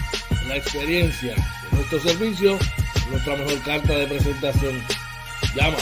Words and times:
la 0.49 0.57
experiencia 0.57 1.35
de 1.35 1.77
nuestro 1.77 1.99
servicio, 2.01 2.59
nuestra 3.11 3.37
mejor 3.37 3.63
carta 3.63 3.95
de 3.95 4.07
presentación. 4.07 4.75
Llama 5.57 5.79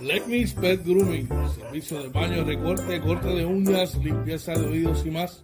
Let 0.00 0.24
Pet 0.60 0.84
Grooming, 0.84 1.28
servicio 1.54 2.02
de 2.02 2.10
baño, 2.10 2.44
recorte, 2.44 3.00
corte 3.00 3.28
de 3.28 3.46
uñas, 3.46 3.94
limpieza 3.94 4.52
de 4.52 4.66
oídos 4.66 5.06
y 5.06 5.10
más. 5.10 5.40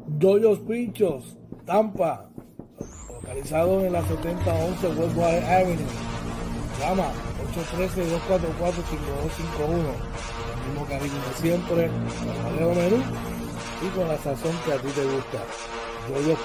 Doyos 0.09 0.61
Pinchos, 0.61 1.37
Tampa, 1.65 2.31
localizado 3.13 3.85
en 3.85 3.93
la 3.93 4.03
7011 4.03 4.89
Westwater 4.89 5.45
Avenue. 5.45 5.87
Llama 6.81 7.13
813-244-5251. 7.55 9.95
El 10.49 10.57
mismo 10.71 10.85
cariño 10.87 11.15
de 11.15 11.35
siempre, 11.41 11.85
el 11.85 11.91
menú 12.75 12.99
y 13.83 13.89
con 13.95 14.09
la 14.09 14.17
sazón 14.19 14.57
que 14.65 14.73
a 14.73 14.79
ti 14.79 14.89
te 14.89 15.05
gusta. 15.05 15.45
Yo 16.09 16.21
los 16.21 16.39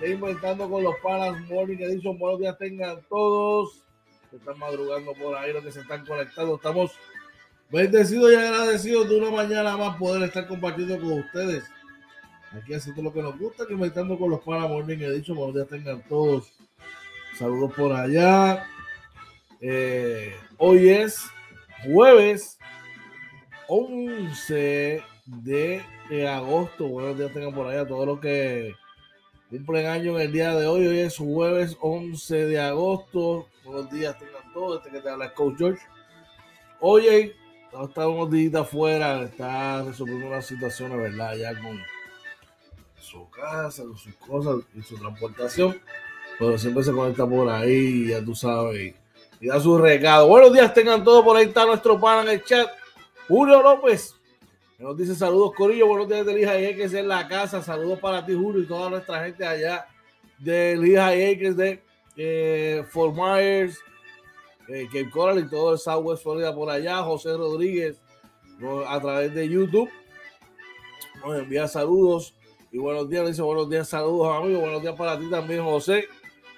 de 0.00 0.10
Inventando 0.10 0.70
con 0.70 0.84
los 0.84 0.94
Panas 1.02 1.40
Morning 1.48 1.78
Edition. 1.78 2.18
Buenos 2.18 2.38
días 2.38 2.56
tengan 2.56 3.02
todos. 3.08 3.82
Se 4.30 4.36
están 4.36 4.58
madrugando 4.60 5.12
por 5.14 5.36
ahí, 5.36 5.52
los 5.52 5.64
que 5.64 5.72
se 5.72 5.80
están 5.80 6.06
conectando. 6.06 6.54
Estamos 6.54 6.92
Bendecido 7.70 8.30
y 8.30 8.36
agradecido 8.36 9.04
de 9.04 9.18
una 9.18 9.30
mañana 9.30 9.76
más 9.76 9.96
poder 9.96 10.22
estar 10.22 10.46
compartiendo 10.46 11.00
con 11.00 11.20
ustedes. 11.20 11.64
Aquí 12.52 12.74
haciendo 12.74 13.02
lo 13.02 13.12
que 13.12 13.22
nos 13.22 13.36
gusta, 13.38 13.66
que 13.66 13.74
inventando 13.74 14.16
con 14.16 14.30
los 14.30 14.40
para 14.40 14.68
Morning 14.68 14.98
He 14.98 15.10
dicho, 15.10 15.34
buenos 15.34 15.54
días 15.56 15.68
tengan 15.68 16.00
todos. 16.08 16.52
Saludos 17.36 17.72
por 17.74 17.92
allá. 17.92 18.66
Eh, 19.60 20.32
hoy 20.58 20.88
es 20.88 21.26
jueves 21.84 22.58
11 23.66 25.02
de, 25.26 26.28
agosto. 26.28 26.86
Buenos 26.86 27.18
días 27.18 27.32
tengan 27.32 27.52
por 27.52 27.66
allá 27.66 27.84
todos 27.84 28.06
los 28.06 28.20
que 28.20 28.74
cumplen 29.50 29.86
año 29.86 30.14
en 30.16 30.26
el 30.26 30.32
día 30.32 30.54
de 30.54 30.68
hoy. 30.68 30.86
Hoy 30.86 30.98
es 31.00 31.18
jueves 31.18 31.76
11 31.80 32.46
de 32.46 32.60
agosto. 32.60 33.48
Buenos 33.64 33.90
días 33.90 34.16
tengan 34.18 34.52
todos. 34.54 34.78
Este 34.78 34.96
que 34.96 35.02
te 35.02 35.10
habla 35.10 35.26
es 35.26 35.32
Coach 35.32 35.58
George. 35.58 35.82
Hoy 37.78 37.88
está 37.88 38.08
unos 38.08 38.30
días 38.30 38.54
afuera, 38.54 39.24
está 39.24 39.82
resolviendo 39.82 40.28
una 40.28 40.40
situación, 40.40 40.96
¿verdad? 40.96 41.36
Ya 41.36 41.60
con 41.60 41.78
su 42.98 43.28
casa, 43.28 43.82
con 43.82 43.98
sus 43.98 44.14
cosas 44.14 44.64
y 44.74 44.80
su 44.80 44.96
transportación. 44.96 45.78
Pero 46.38 46.56
siempre 46.56 46.82
se 46.82 46.92
conecta 46.92 47.26
por 47.26 47.50
ahí, 47.50 48.08
ya 48.08 48.24
tú 48.24 48.34
sabes, 48.34 48.94
y 49.40 49.46
da 49.46 49.60
su 49.60 49.76
recado. 49.76 50.26
Buenos 50.26 50.54
días, 50.54 50.72
tengan 50.72 51.04
todos 51.04 51.22
por 51.22 51.36
ahí, 51.36 51.48
está 51.48 51.66
nuestro 51.66 52.00
pan 52.00 52.26
en 52.26 52.34
el 52.34 52.44
chat. 52.44 52.66
Julio 53.28 53.62
López, 53.62 54.14
nos 54.78 54.96
dice 54.96 55.14
saludos, 55.14 55.52
Corillo, 55.54 55.86
buenos 55.86 56.08
días 56.08 56.24
de 56.24 56.34
Lija 56.34 56.58
y 56.58 56.64
Acres 56.64 56.94
en 56.94 57.08
la 57.08 57.28
casa. 57.28 57.62
Saludos 57.62 57.98
para 57.98 58.24
ti, 58.24 58.32
Julio, 58.32 58.62
y 58.62 58.66
toda 58.66 58.88
nuestra 58.88 59.22
gente 59.22 59.44
allá 59.44 59.86
de 60.38 60.76
Lija 60.78 61.14
y 61.14 61.34
Acres 61.34 61.54
de 61.58 61.82
eh, 62.16 62.84
Fort 62.88 63.14
Myers, 63.14 63.78
eh, 64.68 64.86
Cape 64.86 65.10
Coral 65.10 65.38
y 65.38 65.48
todo 65.48 65.72
el 65.72 65.78
Southwest 65.78 66.22
Florida 66.22 66.54
por 66.54 66.70
allá. 66.70 67.02
José 67.02 67.36
Rodríguez 67.36 68.00
a 68.88 69.00
través 69.00 69.34
de 69.34 69.48
YouTube 69.48 69.90
nos 71.24 71.38
envía 71.38 71.68
saludos 71.68 72.34
y 72.72 72.78
buenos 72.78 73.08
días. 73.08 73.26
Dice 73.26 73.42
buenos 73.42 73.68
días, 73.68 73.88
saludos 73.88 74.36
amigos. 74.36 74.62
Buenos 74.62 74.82
días 74.82 74.94
para 74.94 75.18
ti 75.18 75.28
también, 75.30 75.62
José. 75.62 76.08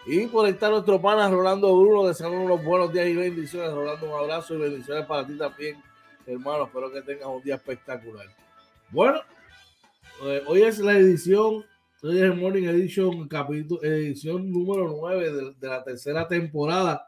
Y 0.07 0.27
por 0.27 0.49
estar 0.49 0.71
nuestro 0.71 1.01
pana 1.01 1.29
Rolando 1.29 1.77
Bruno, 1.77 2.07
deseando 2.07 2.41
unos 2.41 2.65
buenos 2.65 2.93
días 2.93 3.09
y 3.09 3.15
bendiciones. 3.15 3.73
Rolando, 3.73 4.07
un 4.07 4.19
abrazo 4.19 4.55
y 4.55 4.59
bendiciones 4.59 5.05
para 5.07 5.27
ti 5.27 5.37
también, 5.37 5.83
hermano. 6.27 6.65
Espero 6.65 6.93
que 6.93 7.03
tengas 7.03 7.27
un 7.27 7.43
día 7.43 7.57
espectacular. 7.57 8.27
Bueno, 8.91 9.21
eh, 10.25 10.43
hoy 10.47 10.63
es 10.63 10.79
la 10.79 10.97
edición, 10.97 11.65
hoy 12.03 12.17
es 12.17 12.23
el 12.23 12.35
Morning 12.35 12.65
Edition, 12.65 13.29
capítulo, 13.29 13.83
edición 13.83 14.51
número 14.51 14.89
9 14.89 15.55
de 15.59 15.69
la 15.69 15.85
tercera 15.85 16.27
temporada 16.27 17.08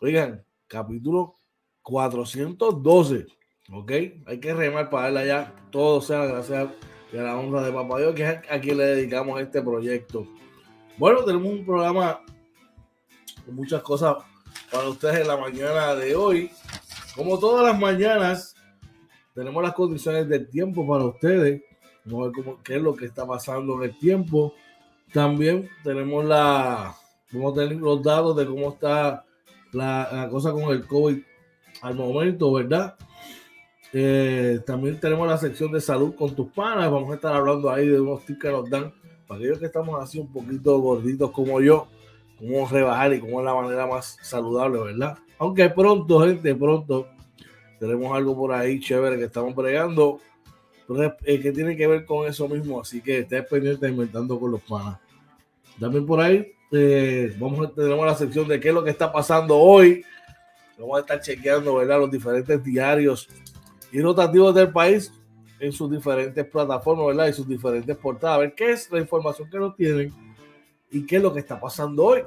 Oigan, 0.00 0.44
capítulo 0.68 1.34
412. 1.82 3.26
¿Ok? 3.72 3.90
Hay 4.26 4.38
que 4.40 4.54
remar 4.54 4.88
para 4.90 5.04
darle 5.04 5.20
allá. 5.20 5.52
Todo 5.72 6.00
sea 6.00 6.24
gracias 6.24 6.68
y 7.12 7.16
a 7.16 7.22
la 7.22 7.36
honra 7.36 7.62
de 7.62 7.72
Papá 7.72 7.98
Dios, 7.98 8.14
que 8.14 8.22
es 8.22 8.38
a 8.48 8.60
quien 8.60 8.78
le 8.78 8.84
dedicamos 8.84 9.40
este 9.40 9.60
proyecto. 9.60 10.24
Bueno, 10.98 11.24
tenemos 11.24 11.52
un 11.52 11.66
programa 11.66 12.20
con 13.44 13.56
muchas 13.56 13.82
cosas 13.82 14.18
para 14.70 14.88
ustedes 14.88 15.22
en 15.22 15.26
la 15.26 15.36
mañana 15.36 15.96
de 15.96 16.14
hoy. 16.14 16.52
Como 17.16 17.36
todas 17.40 17.66
las 17.66 17.76
mañanas, 17.76 18.54
tenemos 19.34 19.60
las 19.60 19.74
condiciones 19.74 20.28
del 20.28 20.48
tiempo 20.48 20.86
para 20.86 21.06
ustedes. 21.06 21.60
Vamos 22.04 22.20
a 22.20 22.30
ver 22.30 22.44
cómo, 22.44 22.62
qué 22.62 22.76
es 22.76 22.82
lo 22.82 22.94
que 22.94 23.06
está 23.06 23.26
pasando 23.26 23.74
en 23.82 23.90
el 23.90 23.98
tiempo. 23.98 24.54
También 25.12 25.68
tenemos 25.82 26.24
la, 26.24 26.94
vamos 27.32 27.52
a 27.52 27.62
tener 27.62 27.78
los 27.78 28.00
datos 28.00 28.36
de 28.36 28.46
cómo 28.46 28.68
está 28.74 29.24
la, 29.72 30.28
cosa 30.30 30.52
con 30.52 30.64
el 30.64 30.86
COVID 30.86 31.18
al 31.82 31.94
momento, 31.94 32.52
¿verdad? 32.52 32.96
Eh, 33.92 34.60
también 34.66 35.00
tenemos 35.00 35.26
la 35.26 35.38
sección 35.38 35.72
de 35.72 35.80
salud 35.80 36.14
con 36.14 36.34
tus 36.34 36.50
panas. 36.52 36.90
Vamos 36.90 37.10
a 37.10 37.14
estar 37.14 37.34
hablando 37.34 37.70
ahí 37.70 37.88
de 37.88 38.00
unos 38.00 38.24
tips 38.24 38.40
que 38.40 38.50
nos 38.50 38.68
dan 38.68 38.92
para 39.26 39.38
aquellos 39.38 39.58
que 39.58 39.66
estamos 39.66 40.02
así 40.02 40.18
un 40.18 40.32
poquito 40.32 40.78
gorditos 40.80 41.30
como 41.30 41.60
yo, 41.60 41.88
cómo 42.38 42.66
rebajar 42.68 43.12
y 43.14 43.20
cómo 43.20 43.40
es 43.40 43.44
la 43.46 43.54
manera 43.54 43.86
más 43.86 44.16
saludable, 44.22 44.80
¿verdad? 44.80 45.18
Aunque 45.38 45.68
pronto, 45.70 46.20
gente, 46.20 46.54
pronto 46.54 47.06
tenemos 47.78 48.14
algo 48.16 48.36
por 48.36 48.52
ahí 48.52 48.80
chévere 48.80 49.18
que 49.18 49.24
estamos 49.24 49.54
bregando 49.54 50.18
eh, 51.24 51.40
que 51.40 51.52
tiene 51.52 51.76
que 51.76 51.86
ver 51.86 52.04
con 52.04 52.26
eso 52.26 52.48
mismo. 52.48 52.80
Así 52.80 53.00
que 53.00 53.20
estés 53.20 53.46
pendiente 53.46 53.88
inventando 53.88 54.38
con 54.40 54.50
los 54.50 54.62
panas. 54.62 54.98
También 55.78 56.06
por 56.06 56.20
ahí 56.20 56.52
eh, 56.70 57.34
vamos 57.38 57.66
a, 57.66 57.74
tenemos 57.74 58.06
la 58.06 58.14
sección 58.14 58.46
de 58.48 58.60
qué 58.60 58.68
es 58.68 58.74
lo 58.74 58.84
que 58.84 58.90
está 58.90 59.12
pasando 59.12 59.56
hoy. 59.56 60.04
Vamos 60.78 60.98
a 60.98 61.00
estar 61.00 61.20
chequeando 61.20 61.74
¿verdad? 61.76 61.98
los 61.98 62.10
diferentes 62.10 62.62
diarios 62.62 63.28
y 63.90 64.00
rotativos 64.00 64.54
del 64.54 64.70
país 64.70 65.12
en 65.58 65.72
sus 65.72 65.90
diferentes 65.90 66.44
plataformas 66.46 67.06
¿verdad? 67.06 67.26
y 67.28 67.32
sus 67.32 67.48
diferentes 67.48 67.96
portadas. 67.96 68.36
A 68.36 68.40
ver 68.40 68.54
qué 68.54 68.70
es 68.72 68.90
la 68.90 69.00
información 69.00 69.50
que 69.50 69.58
nos 69.58 69.74
tienen 69.74 70.12
y 70.90 71.04
qué 71.04 71.16
es 71.16 71.22
lo 71.22 71.32
que 71.32 71.40
está 71.40 71.58
pasando 71.60 72.04
hoy. 72.04 72.22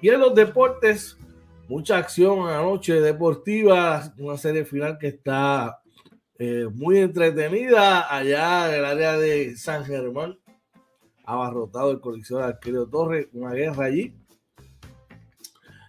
Y 0.00 0.08
en 0.08 0.20
los 0.20 0.34
deportes, 0.34 1.16
mucha 1.68 1.96
acción 1.96 2.48
anoche 2.48 3.00
deportiva, 3.00 4.12
una 4.18 4.36
serie 4.36 4.64
final 4.64 4.98
que 4.98 5.08
está 5.08 5.80
eh, 6.38 6.68
muy 6.72 6.98
entretenida 6.98 8.14
allá 8.14 8.68
en 8.68 8.78
el 8.78 8.84
área 8.84 9.16
de 9.16 9.56
San 9.56 9.84
Germán, 9.84 10.38
abarrotado 11.26 11.90
el 11.90 12.22
de 12.22 12.42
Arquero 12.42 12.86
Torres, 12.86 13.26
una 13.32 13.52
guerra 13.52 13.86
allí. 13.86 14.14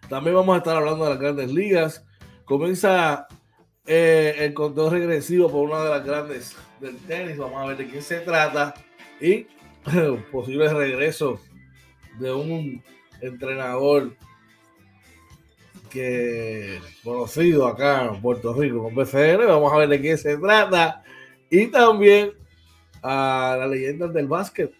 También 0.10 0.36
vamos 0.36 0.56
a 0.56 0.58
estar 0.58 0.76
hablando 0.76 1.04
de 1.04 1.12
las 1.12 1.20
grandes 1.20 1.52
ligas. 1.52 2.06
Comienza 2.44 3.28
eh, 3.86 4.36
el 4.40 4.54
conteo 4.54 4.90
regresivo 4.90 5.50
por 5.50 5.70
una 5.70 5.84
de 5.84 5.90
las 5.90 6.06
grandes 6.06 6.56
del 6.80 6.98
tenis. 6.98 7.38
Vamos 7.38 7.62
a 7.62 7.68
ver 7.68 7.78
de 7.78 7.88
quién 7.88 8.02
se 8.02 8.20
trata 8.22 8.74
y 9.22 9.46
posibles 10.32 10.74
regresos 10.74 11.42
de 12.20 12.34
un 12.34 12.84
entrenador 13.22 14.16
que 15.92 16.80
conocido 17.04 17.68
acá 17.68 18.06
en 18.06 18.22
Puerto 18.22 18.54
Rico 18.54 18.82
con 18.82 18.96
BCN. 18.96 19.46
Vamos 19.46 19.72
a 19.72 19.78
ver 19.78 19.90
de 19.90 20.02
qué 20.02 20.18
se 20.18 20.38
trata. 20.38 21.04
Y 21.50 21.68
también 21.68 22.32
a 23.04 23.58
las 23.60 23.70
leyendas 23.70 24.14
del 24.14 24.28
básquet 24.28 24.74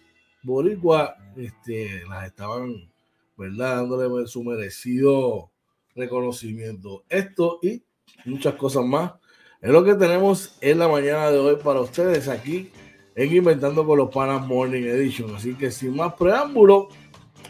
boricua, 0.48 1.16
este, 1.36 2.02
las 2.08 2.26
estaban, 2.26 2.90
¿verdad? 3.36 3.76
Dándole 3.76 4.26
su 4.26 4.42
merecido 4.42 5.50
reconocimiento. 5.94 7.04
Esto 7.08 7.60
y 7.62 7.82
muchas 8.24 8.54
cosas 8.54 8.84
más 8.84 9.12
es 9.60 9.70
lo 9.70 9.84
que 9.84 9.94
tenemos 9.94 10.56
en 10.60 10.78
la 10.78 10.88
mañana 10.88 11.30
de 11.30 11.38
hoy 11.38 11.56
para 11.56 11.80
ustedes 11.80 12.28
aquí 12.28 12.70
en 13.14 13.34
Inventando 13.34 13.84
con 13.84 13.98
los 13.98 14.10
Panas 14.10 14.46
Morning 14.46 14.82
Edition. 14.82 15.34
Así 15.34 15.54
que 15.54 15.70
sin 15.70 15.96
más 15.96 16.14
preámbulo, 16.14 16.88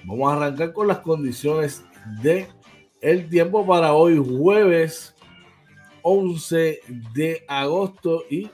vamos 0.04 0.32
a 0.32 0.36
arrancar 0.36 0.72
con 0.72 0.88
las 0.88 0.98
condiciones 1.00 1.84
de 2.22 2.48
el 3.00 3.28
tiempo 3.28 3.66
para 3.66 3.92
hoy, 3.92 4.18
jueves 4.18 5.14
11 6.02 6.80
de 7.12 7.44
agosto, 7.46 8.24
y 8.30 8.50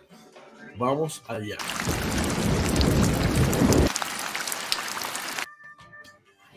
vamos 0.77 1.23
allá. 1.29 1.57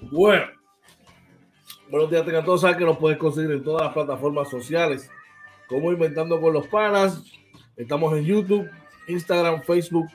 Bueno, 0.10 0.46
buenos 1.90 2.10
días, 2.10 2.24
tengan 2.24 2.46
todos. 2.46 2.62
Saben 2.62 2.78
que 2.78 2.86
nos 2.86 2.98
puedes 2.98 3.18
conseguir 3.18 3.52
en 3.52 3.62
todas 3.62 3.84
las 3.84 3.94
plataformas 3.94 4.50
sociales, 4.50 5.10
como 5.68 5.92
Inventando 5.92 6.40
con 6.40 6.54
los 6.54 6.66
Panas. 6.68 7.24
Estamos 7.76 8.18
en 8.18 8.24
YouTube, 8.24 8.70
Instagram, 9.10 9.64
Facebook, 9.64 10.08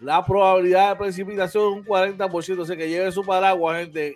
La 0.00 0.24
probabilidad 0.24 0.92
de 0.92 0.96
precipitación 0.96 1.64
es 1.64 1.78
un 1.80 1.84
40%, 1.84 2.62
así 2.62 2.78
que 2.78 2.88
lleve 2.88 3.12
su 3.12 3.26
paraguas, 3.26 3.80
gente. 3.80 4.14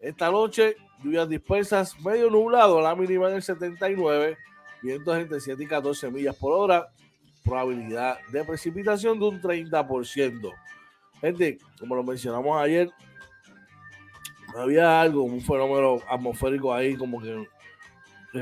Esta 0.00 0.28
noche, 0.28 0.74
lluvias 1.04 1.28
dispersas, 1.28 1.94
medio 2.00 2.30
nublado, 2.30 2.80
la 2.80 2.96
mínima 2.96 3.28
en 3.28 3.36
el 3.36 3.42
79, 3.42 4.36
vientos 4.82 5.16
entre 5.16 5.38
7 5.38 5.62
y 5.62 5.66
14 5.68 6.10
millas 6.10 6.34
por 6.34 6.52
hora, 6.52 6.88
probabilidad 7.44 8.18
de 8.32 8.44
precipitación 8.44 9.18
de 9.18 9.26
un 9.26 9.40
30%. 9.40 10.52
Gente, 11.20 11.58
como 11.78 11.96
lo 11.96 12.02
mencionamos 12.02 12.60
ayer, 12.60 12.90
había 14.56 15.00
algo, 15.00 15.22
un 15.22 15.40
fenómeno 15.40 15.98
atmosférico 16.08 16.72
ahí 16.72 16.96
como 16.96 17.20
que 17.20 17.46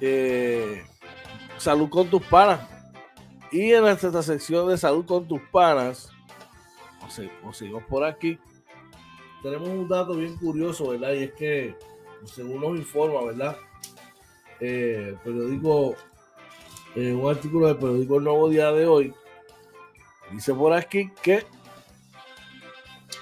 eh, 0.00 0.84
Salud 1.56 1.88
con 1.88 2.08
tus 2.10 2.22
panas. 2.24 2.60
Y 3.50 3.72
en 3.72 3.86
esta 3.86 4.22
sección 4.22 4.68
de 4.68 4.76
Salud 4.76 5.06
con 5.06 5.26
tus 5.26 5.40
panas, 5.50 6.10
o 7.42 7.52
seguimos 7.54 7.84
por 7.84 8.04
aquí, 8.04 8.38
tenemos 9.42 9.68
un 9.68 9.88
dato 9.88 10.14
bien 10.14 10.36
curioso, 10.36 10.88
¿verdad? 10.88 11.12
Y 11.14 11.24
es 11.24 11.32
que, 11.32 11.76
según 12.24 12.60
nos 12.60 12.78
informa, 12.78 13.24
¿verdad? 13.24 13.56
Eh, 14.60 15.08
el 15.10 15.16
periódico, 15.16 15.94
eh, 16.94 17.12
un 17.12 17.30
artículo 17.30 17.66
del 17.68 17.76
periódico 17.76 18.16
El 18.16 18.24
Nuevo 18.24 18.48
Día 18.48 18.72
de 18.72 18.86
hoy, 18.86 19.14
dice 20.32 20.54
por 20.54 20.72
aquí 20.72 21.10
que 21.22 21.44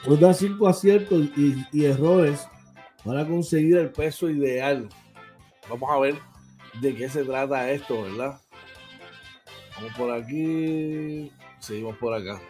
nos 0.06 0.20
da 0.20 0.32
cinco 0.32 0.68
aciertos 0.68 1.28
y, 1.36 1.84
errores 1.84 2.46
para 3.04 3.26
conseguir 3.26 3.76
el 3.76 3.90
peso 3.90 4.30
ideal. 4.30 4.88
Vamos 5.68 5.90
a 5.90 5.98
ver 5.98 6.14
de 6.80 6.94
qué 6.94 7.08
se 7.08 7.24
trata 7.24 7.70
esto, 7.70 8.02
¿verdad? 8.02 8.40
Vamos 9.76 9.92
por 9.96 10.12
aquí, 10.12 11.32
seguimos 11.58 11.96
por 11.96 12.14
acá. 12.14 12.40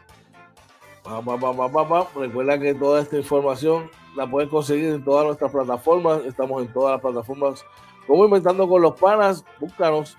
Recuerda 2.15 2.59
que 2.59 2.75
toda 2.75 3.03
esta 3.03 3.19
información 3.19 3.91
la 4.17 4.29
puedes 4.31 4.49
conseguir 4.49 4.87
en 4.87 5.05
todas 5.05 5.27
nuestras 5.27 5.53
plataformas. 5.53 6.25
Estamos 6.25 6.63
en 6.63 6.73
todas 6.73 6.93
las 6.93 7.01
plataformas 7.03 7.65
como 8.07 8.25
Inventando 8.25 8.67
con 8.67 8.81
los 8.81 8.99
Panas. 8.99 9.45
Búscanos 9.61 10.17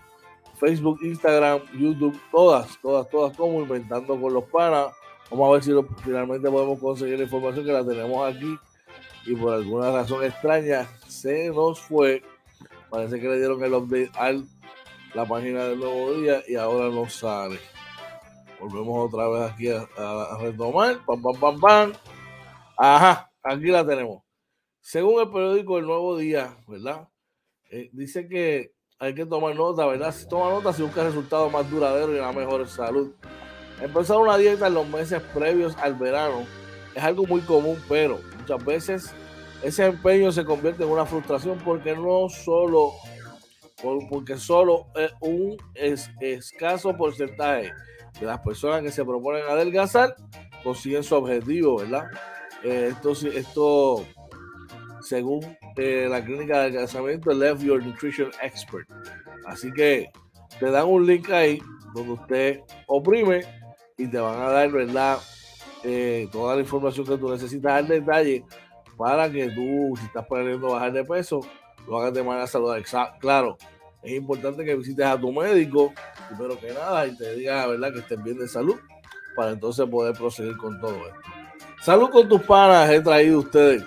Facebook, 0.60 1.00
Instagram, 1.02 1.62
YouTube, 1.74 2.20
todas, 2.32 2.80
todas, 2.82 3.10
todas 3.10 3.36
como 3.36 3.62
Inventando 3.62 4.20
con 4.20 4.34
los 4.34 4.44
Panas. 4.46 4.94
Vamos 5.32 5.50
a 5.50 5.54
ver 5.54 5.64
si 5.64 5.72
finalmente 6.04 6.50
podemos 6.50 6.80
conseguir 6.80 7.18
la 7.18 7.24
información 7.24 7.66
que 7.66 7.72
la 7.72 7.84
tenemos 7.84 8.28
aquí 8.28 8.58
y 9.26 9.36
por 9.36 9.56
alguna 9.56 9.92
razón 9.92 10.24
extraña 10.24 10.88
se 11.08 11.50
nos 11.50 11.80
fue. 11.80 12.24
Parece 12.92 13.20
que 13.20 13.28
le 13.28 13.38
dieron 13.38 13.64
el 13.64 13.74
update 13.74 14.12
a 14.14 14.34
la 15.16 15.26
página 15.26 15.64
del 15.66 15.80
nuevo 15.80 16.14
día 16.14 16.44
y 16.48 16.56
ahora 16.56 16.90
no 16.90 17.10
sale. 17.10 17.60
Volvemos 18.60 19.14
otra 19.14 19.28
vez 19.28 19.52
aquí 19.52 19.70
a, 19.70 20.38
retomar. 20.40 21.04
Pam, 21.06 21.22
pam, 21.22 21.40
pam, 21.40 21.60
pam. 21.60 21.94
Ajá, 22.78 23.32
aquí 23.44 23.66
la 23.66 23.86
tenemos. 23.86 24.24
Según 24.82 25.22
el 25.22 25.30
periódico 25.30 25.78
El 25.78 25.86
Nuevo 25.86 26.18
Día, 26.18 26.58
¿verdad? 26.68 27.08
Eh, 27.72 27.90
dice 27.94 28.28
que 28.28 28.74
hay 29.00 29.14
que 29.14 29.26
tomar 29.26 29.56
nota, 29.56 29.86
¿verdad? 29.86 30.14
Si 30.14 30.28
toma 30.28 30.50
nota, 30.50 30.72
si 30.74 30.84
busca 30.84 31.04
resultados 31.04 31.52
más 31.52 31.70
duraderos 31.70 32.16
y 32.16 32.20
una 32.20 32.32
mejor 32.32 32.68
salud. 32.68 33.12
Empezar 33.82 34.18
una 34.18 34.38
dieta 34.38 34.68
en 34.68 34.76
los 34.76 34.88
meses 34.88 35.22
previos 35.34 35.76
al 35.78 35.96
verano 35.96 36.46
es 36.96 37.04
algo 37.04 37.26
muy 37.26 37.42
común, 37.42 37.82
pero 37.90 38.20
muchas 38.38 38.64
veces 38.64 39.14
ese 39.62 39.86
empeño 39.86 40.32
se 40.32 40.46
convierte 40.46 40.84
en 40.84 40.90
una 40.90 41.06
frustración 41.06 41.58
porque 41.58 41.94
no 41.94 42.30
solo, 42.30 42.94
porque 44.10 44.38
solo 44.38 44.88
un 45.20 45.58
escaso 46.22 46.96
porcentaje 46.96 47.72
de 48.20 48.26
las 48.26 48.40
personas 48.40 48.82
que 48.82 48.92
se 48.92 49.04
proponen 49.04 49.44
adelgazar 49.44 50.16
consiguen 50.64 51.04
su 51.04 51.16
objetivo, 51.16 51.78
¿verdad? 51.78 52.06
Eh, 52.64 52.92
esto, 52.92 53.12
esto, 53.28 54.06
según 55.02 55.58
eh, 55.78 56.08
la 56.10 56.24
clínica 56.24 56.56
de 56.56 56.60
adelgazamiento, 56.62 57.32
Left 57.32 57.62
Your 57.62 57.84
Nutrition 57.84 58.32
Expert. 58.42 58.90
Así 59.46 59.72
que 59.72 60.10
te 60.60 60.72
dan 60.72 60.88
un 60.88 61.06
link 61.06 61.30
ahí 61.30 61.62
donde 61.94 62.14
usted 62.14 62.62
oprime 62.88 63.42
y 63.98 64.08
te 64.08 64.18
van 64.18 64.42
a 64.42 64.50
dar, 64.50 64.72
¿verdad? 64.72 65.20
Eh, 65.84 66.28
toda 66.32 66.56
la 66.56 66.62
información 66.62 67.06
que 67.06 67.18
tú 67.18 67.30
necesitas 67.30 67.74
al 67.74 67.88
detalle 67.88 68.44
para 68.98 69.32
que 69.32 69.50
tú, 69.50 69.94
si 69.98 70.06
estás 70.06 70.26
planeando 70.26 70.72
bajar 70.72 70.94
de 70.94 71.04
peso, 71.04 71.42
lo 71.88 72.00
hagas 72.00 72.14
de 72.14 72.24
manera 72.24 72.48
saludable. 72.48 72.84
Claro, 73.20 73.58
es 74.06 74.14
importante 74.14 74.64
que 74.64 74.76
visites 74.76 75.06
a 75.06 75.20
tu 75.20 75.32
médico, 75.32 75.94
primero 76.30 76.60
que 76.60 76.72
nada, 76.72 77.08
y 77.08 77.18
te 77.18 77.36
diga, 77.36 77.66
¿verdad?, 77.68 77.94
que 77.94 78.00
estés 78.00 78.24
bien 78.24 78.38
de 78.38 78.48
salud, 78.48 78.76
para 79.36 79.52
entonces 79.52 79.86
poder 79.88 80.16
proseguir 80.16 80.56
con 80.58 80.80
todo 80.80 80.96
esto. 80.96 81.20
Salud 81.82 82.10
con 82.10 82.30
tus 82.30 82.42
panas, 82.44 82.90
he 82.90 83.02
traído 83.02 83.40
ustedes 83.40 83.84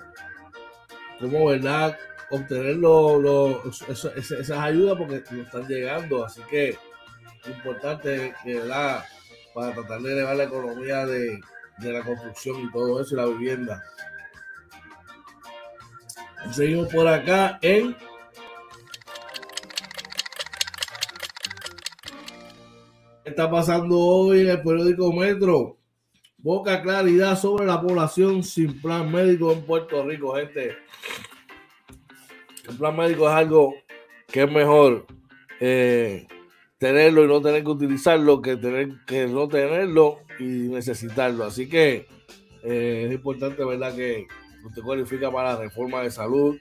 como 1.20 1.46
verdad 1.46 1.96
obtener 2.30 2.78
esas, 4.18 4.50
ayudas 4.50 4.98
porque 4.98 5.22
no 5.30 5.42
están 5.42 5.66
llegando, 5.68 6.24
así 6.24 6.40
que 6.50 6.76
importante 7.46 8.34
que 8.42 8.56
¿verdad? 8.56 9.04
para 9.54 9.72
tratar 9.72 10.00
de 10.02 10.12
elevar 10.12 10.36
la 10.36 10.44
economía 10.44 11.06
de, 11.06 11.40
la 11.78 12.02
construcción 12.02 12.60
y 12.60 12.72
todo 12.72 13.00
eso 13.00 13.14
y 13.14 13.16
la 13.16 13.26
vivienda. 13.26 13.82
Seguimos 16.50 16.92
por 16.92 17.06
acá 17.08 17.58
en 17.62 17.96
está 23.26 23.50
pasando 23.50 23.98
hoy 23.98 24.40
en 24.40 24.48
el 24.48 24.62
periódico 24.62 25.12
Metro? 25.12 25.76
poca 26.42 26.80
claridad 26.80 27.36
sobre 27.36 27.66
la 27.66 27.80
población 27.80 28.44
sin 28.44 28.80
plan 28.80 29.10
médico 29.10 29.52
en 29.52 29.62
Puerto 29.62 30.04
Rico, 30.04 30.36
gente. 30.36 30.76
El 32.68 32.76
plan 32.76 32.96
médico 32.96 33.28
es 33.28 33.34
algo 33.34 33.74
que 34.28 34.44
es 34.44 34.52
mejor 34.52 35.06
eh, 35.58 36.28
tenerlo 36.78 37.24
y 37.24 37.26
no 37.26 37.42
tener 37.42 37.64
que 37.64 37.70
utilizarlo 37.70 38.40
que 38.40 38.56
tener 38.56 38.90
que 39.06 39.26
no 39.26 39.48
tenerlo 39.48 40.20
y 40.38 40.44
necesitarlo. 40.44 41.42
Así 41.42 41.68
que 41.68 42.06
eh, 42.62 43.06
es 43.06 43.12
importante, 43.12 43.64
¿verdad? 43.64 43.96
Que 43.96 44.28
usted 44.64 44.82
cualifica 44.82 45.32
para 45.32 45.54
la 45.54 45.60
reforma 45.62 46.02
de 46.02 46.12
salud 46.12 46.56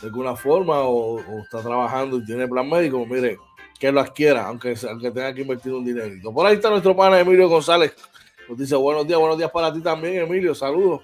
de 0.00 0.06
alguna 0.06 0.36
forma 0.36 0.82
o, 0.82 1.18
está 1.42 1.60
trabajando 1.60 2.18
y 2.18 2.24
tiene 2.24 2.46
plan 2.46 2.68
médico, 2.70 3.04
mire, 3.04 3.38
que 3.84 3.92
lo 3.92 4.00
adquiera, 4.00 4.46
aunque, 4.46 4.74
aunque 4.88 5.10
tenga 5.10 5.34
que 5.34 5.42
invertir 5.42 5.70
un 5.70 5.84
dinerito. 5.84 6.32
Por 6.32 6.46
ahí 6.46 6.54
está 6.54 6.70
nuestro 6.70 6.96
pana 6.96 7.20
Emilio 7.20 7.50
González. 7.50 7.94
Nos 8.48 8.56
dice 8.56 8.74
buenos 8.76 9.06
días, 9.06 9.20
buenos 9.20 9.36
días 9.36 9.50
para 9.50 9.70
ti 9.70 9.82
también, 9.82 10.22
Emilio. 10.22 10.54
Saludos. 10.54 11.02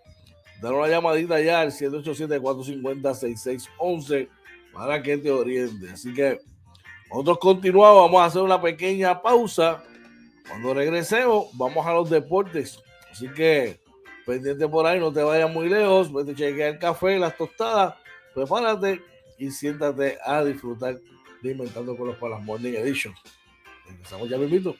Dale 0.60 0.76
una 0.76 0.88
llamadita 0.88 1.40
ya 1.40 1.60
al 1.60 1.70
787-450-6611 1.72 4.28
para 4.72 5.02
que 5.02 5.18
te 5.18 5.30
oriente. 5.30 5.90
Así 5.90 6.12
que 6.12 6.40
nosotros 7.10 7.38
continuamos, 7.38 8.02
vamos 8.02 8.22
a 8.22 8.26
hacer 8.26 8.42
una 8.42 8.60
pequeña 8.60 9.20
pausa. 9.20 9.82
Cuando 10.48 10.74
regresemos, 10.74 11.46
vamos 11.54 11.86
a 11.86 11.94
los 11.94 12.10
deportes. 12.10 12.80
Así 13.10 13.28
que 13.28 13.80
pendiente 14.26 14.68
por 14.68 14.86
ahí, 14.86 15.00
no 15.00 15.12
te 15.12 15.22
vayas 15.22 15.50
muy 15.50 15.68
lejos, 15.68 16.12
vete 16.12 16.32
a 16.32 16.34
chequear 16.34 16.74
el 16.74 16.78
café, 16.78 17.18
las 17.18 17.36
tostadas, 17.36 17.94
prepárate 18.34 19.00
y 19.38 19.50
siéntate 19.50 20.18
a 20.24 20.44
disfrutar 20.44 20.98
de 21.42 21.50
Inventando 21.50 21.96
con 21.96 22.08
los 22.08 22.16
Palas 22.16 22.42
Morning 22.42 22.72
Edition. 22.74 23.14
Empezamos 23.88 24.28
ya, 24.28 24.38
mismito. 24.38 24.76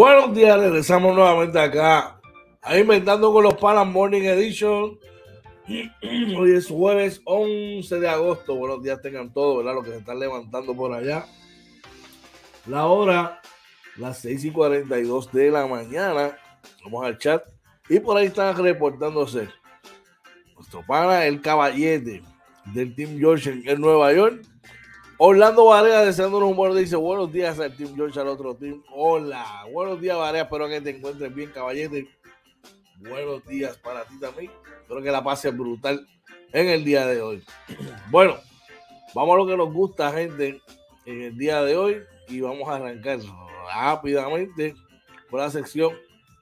Buenos 0.00 0.32
días, 0.32 0.56
regresamos 0.60 1.12
nuevamente 1.12 1.58
acá 1.58 2.20
a 2.62 2.78
Inventando 2.78 3.32
con 3.32 3.42
los 3.42 3.54
Panas 3.54 3.84
Morning 3.84 4.22
Edition. 4.22 4.96
Hoy 6.38 6.52
es 6.52 6.68
jueves 6.68 7.20
11 7.24 7.98
de 7.98 8.08
agosto. 8.08 8.54
Buenos 8.54 8.80
días 8.80 9.02
tengan 9.02 9.32
todos, 9.32 9.56
¿verdad? 9.56 9.74
Los 9.74 9.84
que 9.84 9.90
se 9.90 9.96
están 9.96 10.20
levantando 10.20 10.76
por 10.76 10.94
allá. 10.94 11.26
La 12.66 12.86
hora, 12.86 13.40
las 13.96 14.20
6 14.20 14.44
y 14.44 14.50
42 14.52 15.32
de 15.32 15.50
la 15.50 15.66
mañana. 15.66 16.38
Vamos 16.84 17.04
al 17.04 17.18
chat. 17.18 17.42
Y 17.88 17.98
por 17.98 18.18
ahí 18.18 18.26
están 18.26 18.56
reportándose 18.56 19.48
nuestro 20.54 20.86
pana, 20.86 21.26
el 21.26 21.40
caballete 21.40 22.22
del 22.66 22.94
Team 22.94 23.18
George 23.18 23.62
en 23.64 23.80
Nueva 23.80 24.12
York 24.12 24.42
Orlando 25.20 25.64
Varea 25.64 26.04
deseándonos 26.04 26.48
un 26.48 26.56
buen 26.56 26.72
día. 26.72 26.82
Dice 26.82 26.94
buenos 26.94 27.32
días 27.32 27.58
al 27.58 27.76
Team 27.76 27.96
George, 27.96 28.20
al 28.20 28.28
otro 28.28 28.54
team. 28.54 28.84
Hola, 28.92 29.64
buenos 29.72 30.00
días 30.00 30.16
Varea. 30.16 30.42
Espero 30.42 30.68
que 30.68 30.80
te 30.80 30.90
encuentres 30.90 31.34
bien, 31.34 31.50
caballete. 31.50 32.08
Buenos 33.00 33.44
días 33.44 33.76
para 33.78 34.04
ti 34.04 34.16
también. 34.20 34.52
Espero 34.80 35.02
que 35.02 35.10
la 35.10 35.24
pases 35.24 35.56
brutal 35.56 36.06
en 36.52 36.68
el 36.68 36.84
día 36.84 37.04
de 37.06 37.20
hoy. 37.20 37.42
Bueno, 38.10 38.36
vamos 39.12 39.34
a 39.34 39.38
lo 39.38 39.46
que 39.48 39.56
nos 39.56 39.72
gusta, 39.72 40.12
gente, 40.12 40.62
en 41.04 41.22
el 41.22 41.36
día 41.36 41.62
de 41.64 41.76
hoy. 41.76 42.02
Y 42.28 42.40
vamos 42.40 42.68
a 42.68 42.76
arrancar 42.76 43.18
rápidamente 43.74 44.76
por 45.28 45.40
la 45.40 45.50
sección 45.50 45.94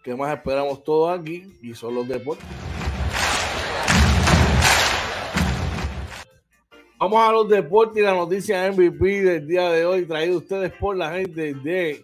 que 0.05 0.15
más 0.15 0.37
esperamos 0.37 0.85
todos 0.85 1.19
aquí 1.19 1.51
y 1.63 1.75
son 1.75 1.95
los 1.95 2.07
deportes. 2.07 2.47
Vamos 6.99 7.21
a 7.21 7.31
los 7.31 7.47
deportes 7.47 7.99
y 7.99 8.01
la 8.01 8.15
noticia 8.15 8.73
MVP 8.73 9.23
del 9.23 9.47
día 9.47 9.69
de 9.69 9.85
hoy, 9.85 10.07
traído 10.07 10.39
ustedes 10.39 10.73
por 10.73 10.97
la 10.97 11.13
gente 11.13 11.53
de 11.53 12.03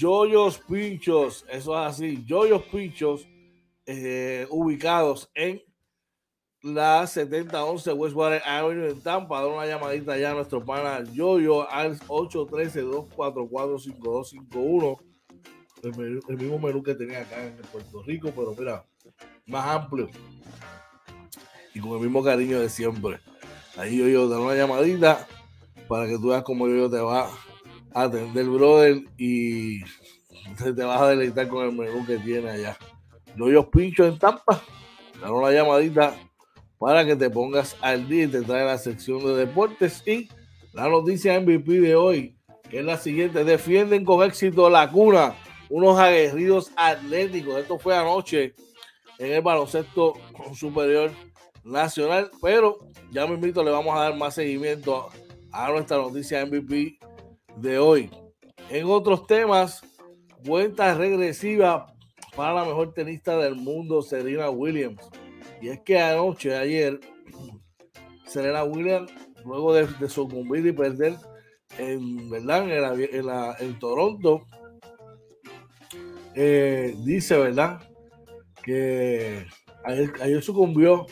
Joyos 0.00 0.58
Pinchos. 0.58 1.46
Eso 1.48 1.80
es 1.80 1.86
así, 1.86 2.24
Joyos 2.28 2.64
Pinchos, 2.64 3.24
eh, 3.86 4.44
ubicados 4.50 5.30
en 5.32 5.62
la 6.60 7.06
7011 7.06 7.92
Westwater 7.92 8.42
Avenue 8.44 8.90
en 8.90 9.00
Tampa. 9.00 9.40
Da 9.40 9.46
una 9.46 9.64
llamadita 9.64 10.18
ya 10.18 10.32
a 10.32 10.34
nuestro 10.34 10.64
pana 10.64 11.04
Yoyo 11.12 11.70
al 11.70 11.96
813-244-5251. 12.00 14.98
El, 15.84 16.20
el 16.28 16.36
mismo 16.36 16.58
menú 16.58 16.82
que 16.82 16.96
tenía 16.96 17.20
acá 17.20 17.46
en 17.46 17.54
Puerto 17.70 18.02
Rico, 18.02 18.32
pero 18.34 18.56
mira, 18.58 18.84
más 19.46 19.68
amplio 19.68 20.10
y 21.76 21.80
con 21.80 21.92
el 21.92 22.00
mismo 22.00 22.24
cariño 22.24 22.58
de 22.58 22.70
siempre. 22.70 23.20
Ahí 23.76 23.98
yo, 23.98 24.08
yo 24.08 24.28
te 24.28 24.36
una 24.36 24.54
llamadita 24.54 25.26
para 25.86 26.06
que 26.06 26.14
tú 26.14 26.28
veas 26.28 26.42
cómo 26.42 26.66
yo, 26.66 26.90
te 26.90 26.98
va 26.98 27.30
a 27.94 28.02
atender, 28.02 28.46
brother, 28.46 29.02
y 29.18 29.82
te 30.56 30.84
vas 30.84 31.00
a 31.02 31.08
deleitar 31.08 31.48
con 31.48 31.66
el 31.66 31.72
menú 31.72 32.04
que 32.06 32.18
tiene 32.18 32.50
allá. 32.50 32.76
No 33.36 33.50
yo 33.50 33.70
pincho 33.70 34.06
en 34.06 34.18
Tampa, 34.18 34.62
te 35.20 35.30
una 35.30 35.50
llamadita 35.50 36.14
para 36.78 37.04
que 37.04 37.16
te 37.16 37.28
pongas 37.28 37.76
al 37.80 38.08
día 38.08 38.24
y 38.24 38.28
te 38.28 38.42
trae 38.42 38.64
la 38.64 38.78
sección 38.78 39.24
de 39.24 39.34
deportes 39.34 40.02
y 40.06 40.28
la 40.72 40.88
noticia 40.88 41.38
MVP 41.38 41.80
de 41.80 41.96
hoy, 41.96 42.36
que 42.70 42.80
es 42.80 42.84
la 42.84 42.96
siguiente, 42.96 43.44
defienden 43.44 44.04
con 44.04 44.22
éxito 44.22 44.70
la 44.70 44.90
cuna, 44.90 45.34
unos 45.68 45.98
aguerridos 45.98 46.70
atléticos. 46.76 47.58
Esto 47.58 47.78
fue 47.78 47.96
anoche 47.96 48.54
en 49.18 49.32
el 49.32 49.42
baloncesto 49.42 50.14
superior 50.54 51.10
nacional, 51.64 52.30
pero 52.40 52.85
ya 53.10 53.26
me 53.26 53.34
invito, 53.34 53.62
le 53.62 53.70
vamos 53.70 53.96
a 53.96 54.00
dar 54.00 54.16
más 54.16 54.34
seguimiento 54.34 55.08
a 55.52 55.70
nuestra 55.70 55.96
noticia 55.96 56.44
MVP 56.44 56.98
de 57.56 57.78
hoy. 57.78 58.10
En 58.68 58.86
otros 58.86 59.26
temas, 59.26 59.80
cuenta 60.46 60.94
regresiva 60.94 61.86
para 62.34 62.54
la 62.54 62.64
mejor 62.64 62.92
tenista 62.92 63.38
del 63.38 63.54
mundo, 63.54 64.02
Serena 64.02 64.50
Williams. 64.50 65.08
Y 65.62 65.68
es 65.68 65.80
que 65.80 65.98
anoche, 65.98 66.54
ayer, 66.54 67.00
Serena 68.26 68.64
Williams, 68.64 69.10
luego 69.44 69.72
de, 69.72 70.08
sucumbir 70.08 70.66
y 70.66 70.72
perder 70.72 71.14
en, 71.78 72.28
¿verdad? 72.28 72.66
En, 73.60 73.78
Toronto, 73.78 74.46
eh, 76.34 76.94
dice, 77.04 77.38
¿verdad? 77.38 77.80
Que 78.62 79.46
ayer, 79.84 80.12
ayer 80.20 80.42
sucumbió 80.42 81.06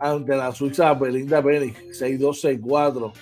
ante 0.00 0.36
la 0.36 0.52
Suiza 0.52 0.94
Belinda 0.94 1.40
Benic 1.40 1.76
6-2-6-4 1.90 3.12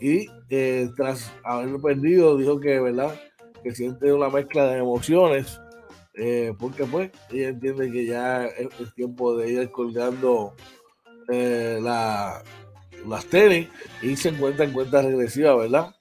y 0.00 0.26
eh, 0.50 0.88
tras 0.96 1.32
haber 1.44 1.80
perdido 1.80 2.36
dijo 2.36 2.60
que 2.60 2.80
verdad 2.80 3.18
que 3.62 3.74
siente 3.74 4.12
una 4.12 4.28
mezcla 4.28 4.66
de 4.66 4.78
emociones 4.78 5.60
eh, 6.14 6.54
porque 6.58 6.84
pues 6.84 7.10
ella 7.30 7.48
entiende 7.48 7.90
que 7.90 8.06
ya 8.06 8.46
es, 8.46 8.94
tiempo 8.94 9.36
de 9.36 9.52
ir 9.52 9.70
colgando 9.70 10.54
eh, 11.28 11.78
la, 11.82 12.42
las 13.06 13.26
tenis 13.26 13.68
y 14.02 14.16
se 14.16 14.30
encuentra 14.30 14.64
en 14.64 14.72
cuenta 14.72 15.02
regresiva 15.02 15.54
verdad 15.54 15.94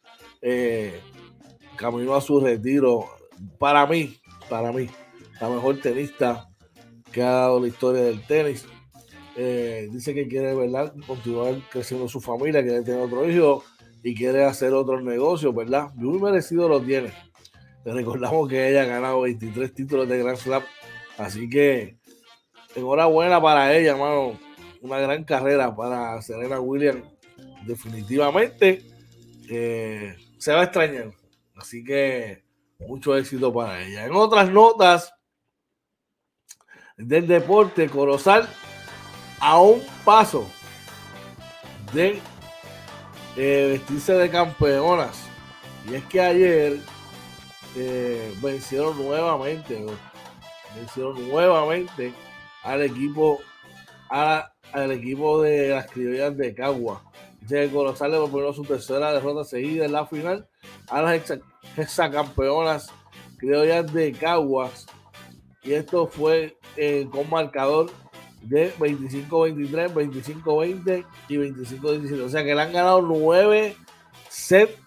camino 1.76 2.14
a 2.16 2.22
su 2.22 2.40
retiro. 2.40 3.06
Para 3.58 3.86
mí 3.88 4.16
para 4.50 4.72
mí 4.72 4.88
la 5.42 5.50
mejor 5.50 5.80
tenista 5.80 6.48
que 7.12 7.22
ha 7.22 7.32
dado 7.32 7.60
la 7.60 7.68
historia 7.68 8.04
del 8.04 8.26
tenis 8.26 8.66
Eh, 9.38 9.90
dice 9.92 10.14
que 10.14 10.28
quiere, 10.28 10.56
¿verdad? 10.56 10.94
Continuar 11.06 11.56
creciendo 11.70 12.08
su 12.08 12.22
familia, 12.22 12.64
quiere 12.64 12.84
tener 12.84 13.02
otro 13.02 13.30
hijo 13.30 13.64
y 14.02 14.16
quiere 14.16 14.46
hacer 14.46 14.74
otros 14.74 15.04
negocios, 15.04 15.54
¿verdad? 15.54 15.94
Muy 15.96 16.20
merecido 16.20 16.70
lo 16.70 16.82
tiene. 16.82 17.12
Le 17.84 17.94
recordamos 17.94 18.48
que 18.48 18.70
ella 18.70 18.84
ha 18.84 18.86
ganado 18.86 19.22
23 19.22 19.74
títulos 19.74 20.08
de 20.08 20.20
Grand 20.20 20.38
Slam. 20.38 20.64
Así 21.18 21.50
que 21.50 21.98
enhorabuena 22.76 23.42
para 23.42 23.76
ella, 23.76 23.92
hermano. 23.92 24.40
Una 24.82 25.00
gran 25.00 25.24
carrera 25.24 25.76
para 25.76 26.22
Serena 26.22 26.60
Williams. 26.60 27.04
Definitivamente 27.66 28.84
se 29.48 30.54
va 30.54 30.62
a 30.62 30.64
extrañar. 30.64 31.12
Así 31.56 31.84
que 31.84 32.44
mucho 32.80 33.18
éxito 33.18 33.52
para 33.54 33.82
ella. 33.82 34.06
En 34.06 34.14
otras 34.14 34.52
notas 34.52 35.14
del 36.98 37.28
deporte, 37.28 37.90
Corozal 37.90 38.48
a 39.46 39.60
un 39.60 39.80
paso 40.04 40.48
de 41.94 42.20
vestirse 43.36 44.14
de 44.14 44.32
campeonas. 44.32 45.16
Y 45.88 45.94
es 45.94 46.04
que 46.06 46.20
ayer 46.20 46.80
eh, 47.76 48.36
vencieron 48.42 48.98
nuevamente, 48.98 49.86
vencieron 50.76 51.30
nuevamente 51.30 52.12
al 52.64 52.82
equipo, 52.82 53.40
al 54.10 54.92
equipo 54.92 55.44
de 55.44 55.70
las 55.70 55.92
criollas 55.92 56.36
de 56.36 56.56
Cagua. 56.56 57.04
Que 57.48 57.68
le 57.68 57.70
proponió 57.70 58.52
su 58.52 58.64
tercera 58.64 59.14
derrota 59.14 59.44
seguida 59.44 59.86
en 59.86 59.92
la 59.92 60.08
final 60.08 60.48
a 60.90 61.04
las 61.04 61.22
campeonas 62.12 62.88
criollas 63.38 63.94
de 63.94 64.12
Caguas. 64.12 64.88
Y 65.62 65.74
esto 65.74 66.08
fue 66.08 66.58
eh, 66.78 67.08
con 67.12 67.30
marcador 67.30 67.92
de 68.46 68.74
25-23, 68.76 69.94
25-20 69.94 71.06
y 71.30 71.36
25-17. 71.36 72.22
O 72.22 72.30
sea 72.30 72.44
que 72.44 72.56
le 72.56 72.62
han 72.62 72.72
ganado 72.72 73.02
nueve 73.02 73.76
set 74.30 74.78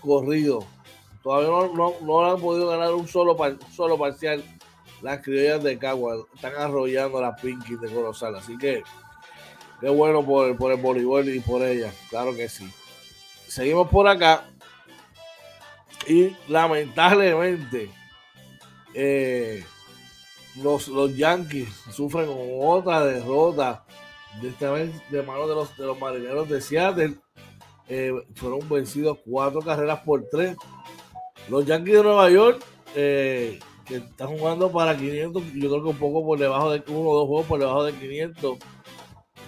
corridos. 0.00 0.64
Todavía 1.22 1.48
no, 1.74 1.94
no, 2.00 2.30
han 2.30 2.40
podido 2.40 2.68
ganar 2.68 2.94
un 2.94 3.08
solo, 3.08 3.36
solo 3.74 3.98
parcial 3.98 4.42
las 5.02 5.22
criollas 5.22 5.62
de 5.62 5.78
Cagua. 5.78 6.26
Están 6.34 6.54
arrollando 6.54 7.20
las 7.20 7.40
Pinky 7.40 7.76
de 7.76 7.88
Corozal. 7.88 8.36
Así 8.36 8.56
que 8.56 8.82
qué 9.80 9.88
bueno 9.88 10.24
por, 10.24 10.56
por 10.56 10.72
el 10.72 10.80
voleibol 10.80 11.28
y 11.28 11.40
por 11.40 11.62
ella. 11.62 11.92
Claro 12.10 12.34
que 12.34 12.48
sí. 12.48 12.70
Seguimos 13.48 13.88
por 13.88 14.06
acá. 14.06 14.44
Y 16.06 16.36
lamentablemente, 16.48 17.90
eh, 18.94 19.64
los, 20.62 20.88
los 20.88 21.16
Yankees 21.16 21.68
sufren 21.90 22.28
otra 22.30 23.04
derrota, 23.04 23.84
de 24.40 24.48
esta 24.48 24.70
vez 24.70 24.92
de 25.10 25.22
manos 25.22 25.48
de 25.48 25.54
los, 25.54 25.76
de 25.76 25.86
los 25.86 25.98
marineros 25.98 26.48
de 26.48 26.60
Seattle. 26.60 27.14
Eh, 27.88 28.12
fueron 28.34 28.68
vencidos 28.68 29.18
cuatro 29.24 29.60
carreras 29.60 30.00
por 30.00 30.24
tres. 30.30 30.56
Los 31.48 31.64
Yankees 31.64 31.96
de 31.96 32.02
Nueva 32.02 32.30
York, 32.30 32.62
eh, 32.94 33.58
que 33.86 33.96
están 33.96 34.28
jugando 34.28 34.70
para 34.70 34.96
500, 34.96 35.42
yo 35.54 35.70
creo 35.70 35.82
que 35.82 35.88
un 35.88 35.96
poco 35.96 36.24
por 36.24 36.38
debajo 36.38 36.70
de 36.70 36.82
uno 36.88 37.08
o 37.08 37.18
dos 37.18 37.26
juegos 37.26 37.46
por 37.46 37.58
debajo 37.58 37.84
de 37.84 37.94
500, 37.94 38.58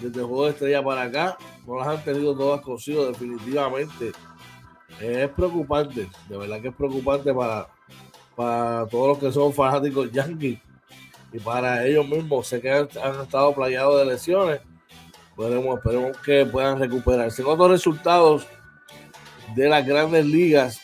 desde 0.01 0.19
el 0.19 0.25
juego 0.25 0.45
de 0.45 0.51
estrella 0.51 0.83
para 0.83 1.03
acá, 1.03 1.37
no 1.67 1.77
las 1.77 1.87
han 1.87 2.03
tenido 2.03 2.35
todas 2.35 2.61
consigo, 2.61 3.05
definitivamente. 3.05 4.11
es 4.99 5.29
preocupante, 5.29 6.09
de 6.27 6.37
verdad 6.37 6.59
que 6.59 6.69
es 6.69 6.75
preocupante 6.75 7.31
para, 7.31 7.67
para 8.35 8.87
todos 8.87 9.09
los 9.09 9.17
que 9.19 9.31
son 9.31 9.53
fanáticos 9.53 10.11
Yankees 10.11 10.59
y 11.31 11.39
para 11.39 11.85
ellos 11.85 12.07
mismos. 12.07 12.47
Sé 12.47 12.61
que 12.61 12.71
han, 12.71 12.87
estado 13.21 13.53
playados 13.53 13.99
de 13.99 14.05
lesiones. 14.05 14.61
Esperemos, 15.29 15.79
que 16.23 16.45
puedan 16.45 16.79
recuperarse. 16.79 17.41
En 17.41 17.47
otros 17.47 17.71
resultados 17.71 18.47
de 19.55 19.69
las 19.69 19.85
grandes 19.85 20.25
ligas, 20.25 20.79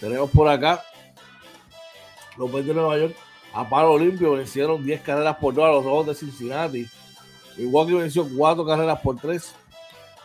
tenemos 0.00 0.30
por 0.30 0.48
acá 0.48 0.82
los 2.36 2.50
Mets 2.50 2.66
de 2.66 2.74
Nueva 2.74 2.98
York 2.98 3.16
a 3.54 3.68
palo 3.68 3.96
limpio 3.96 4.32
vencieron 4.32 4.84
10 4.84 5.02
carreras 5.02 5.36
por 5.36 5.54
2 5.54 5.64
a 5.64 5.68
los 5.68 5.84
Rojos 5.84 6.06
de 6.08 6.14
Cincinnati. 6.16 6.88
Que 7.56 7.66
venció 7.66 8.26
4 8.36 8.66
carreras 8.66 9.00
por 9.00 9.16
3 9.16 9.54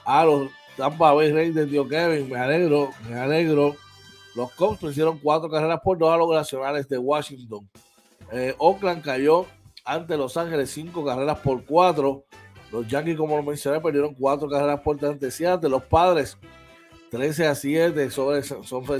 a 0.03 0.25
los 0.25 0.49
Tampa 0.75 1.13
Bay 1.13 1.31
Rays 1.31 1.53
de 1.53 1.67
Tío 1.67 1.87
Kevin. 1.87 2.27
Me 2.27 2.39
alegro, 2.39 2.89
me 3.07 3.19
alegro. 3.19 3.75
Los 4.33 4.51
Cubs 4.53 4.81
vencieron 4.81 5.19
4 5.19 5.47
carreras 5.47 5.79
por 5.83 5.99
2 5.99 6.11
a 6.11 6.17
los 6.17 6.31
Nacionales 6.31 6.89
de 6.89 6.97
Washington. 6.97 7.69
Eh, 8.31 8.55
Oakland 8.57 9.03
cayó 9.03 9.45
ante 9.85 10.17
Los 10.17 10.37
Ángeles 10.37 10.69
cinco 10.71 11.05
carreras 11.05 11.39
por 11.39 11.65
cuatro. 11.65 12.25
Los 12.71 12.87
Yankees, 12.87 13.17
como 13.17 13.35
lo 13.35 13.43
mencioné, 13.43 13.79
perdieron 13.79 14.13
cuatro 14.13 14.47
carreras 14.47 14.81
por 14.81 14.97
tres 14.97 15.11
ante 15.11 15.31
Seattle. 15.31 15.69
Los 15.69 15.83
Padres 15.83 16.37
13 17.09 17.47
a 17.47 17.55
7 17.55 18.09
sobre, 18.11 18.43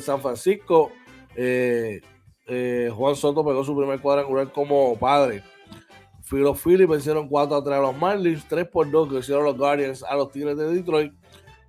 San 0.02 0.22
Francisco. 0.22 0.92
Eh, 1.36 2.02
eh, 2.48 2.92
Juan 2.94 3.16
Soto 3.16 3.46
pegó 3.46 3.64
su 3.64 3.78
primer 3.78 4.02
cuadrangular 4.02 4.52
como 4.52 4.98
padre. 4.98 5.44
Los 6.32 6.62
Phillies 6.62 6.88
vencieron 6.88 7.28
4 7.28 7.56
a 7.58 7.64
3 7.64 7.76
a 7.76 7.82
los 7.82 7.98
Marlins, 7.98 8.48
3 8.48 8.68
por 8.68 8.90
2 8.90 9.10
que 9.10 9.20
hicieron 9.20 9.46
los 9.46 9.58
Guardians 9.58 10.04
a 10.04 10.16
los 10.16 10.32
Tigres 10.32 10.58
de 10.58 10.72
Detroit. 10.74 11.14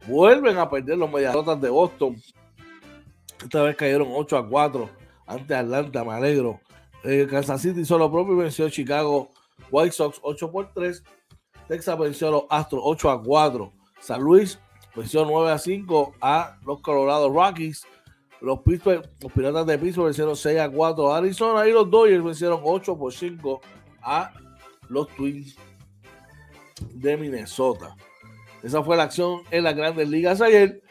Vuelven 0.06 0.58
a 0.58 0.68
perder 0.68 0.98
los 0.98 1.10
Mediarrotas 1.10 1.60
de 1.60 1.70
Boston. 1.70 2.16
Esta 3.42 3.62
vez 3.62 3.76
cayeron 3.76 4.08
8 4.10 4.36
a 4.36 4.48
4 4.48 4.90
ante 5.26 5.54
Atlanta, 5.54 6.04
me 6.04 6.12
alegro. 6.12 6.60
Eh, 7.04 7.26
Kansas 7.30 7.62
City 7.62 7.80
hizo 7.80 7.98
lo 7.98 8.10
propio 8.10 8.34
y 8.34 8.38
venció 8.38 8.66
a 8.66 8.70
Chicago 8.70 9.30
White 9.70 9.92
Sox 9.92 10.18
8 10.22 10.50
por 10.50 10.72
3. 10.72 11.02
Texas 11.68 11.98
venció 11.98 12.28
a 12.28 12.30
los 12.32 12.42
Astros 12.50 12.82
8 12.84 13.10
a 13.10 13.22
4. 13.22 13.72
San 14.00 14.20
Luis 14.20 14.58
venció 14.94 15.24
9 15.24 15.52
a 15.52 15.58
5 15.58 16.14
a 16.20 16.58
los 16.64 16.80
Colorado 16.80 17.30
Rockies. 17.30 17.86
Los, 18.40 18.60
los 18.64 19.32
Piratas 19.32 19.66
de 19.66 19.78
Piso 19.78 20.04
vencieron 20.04 20.34
6 20.34 20.60
a 20.60 20.70
4 20.70 21.12
a 21.12 21.18
Arizona 21.18 21.66
y 21.68 21.72
los 21.72 21.90
Dodgers 21.90 22.24
vencieron 22.24 22.60
8 22.62 22.98
por 22.98 23.12
5 23.12 23.60
a 24.02 24.32
los 24.88 25.08
Twins 25.08 25.56
de 26.94 27.16
Minnesota. 27.16 27.94
Esa 28.62 28.82
fue 28.82 28.96
la 28.96 29.04
acción 29.04 29.42
en 29.50 29.64
las 29.64 29.74
grandes 29.74 30.08
ligas 30.08 30.40
ayer. 30.40 30.82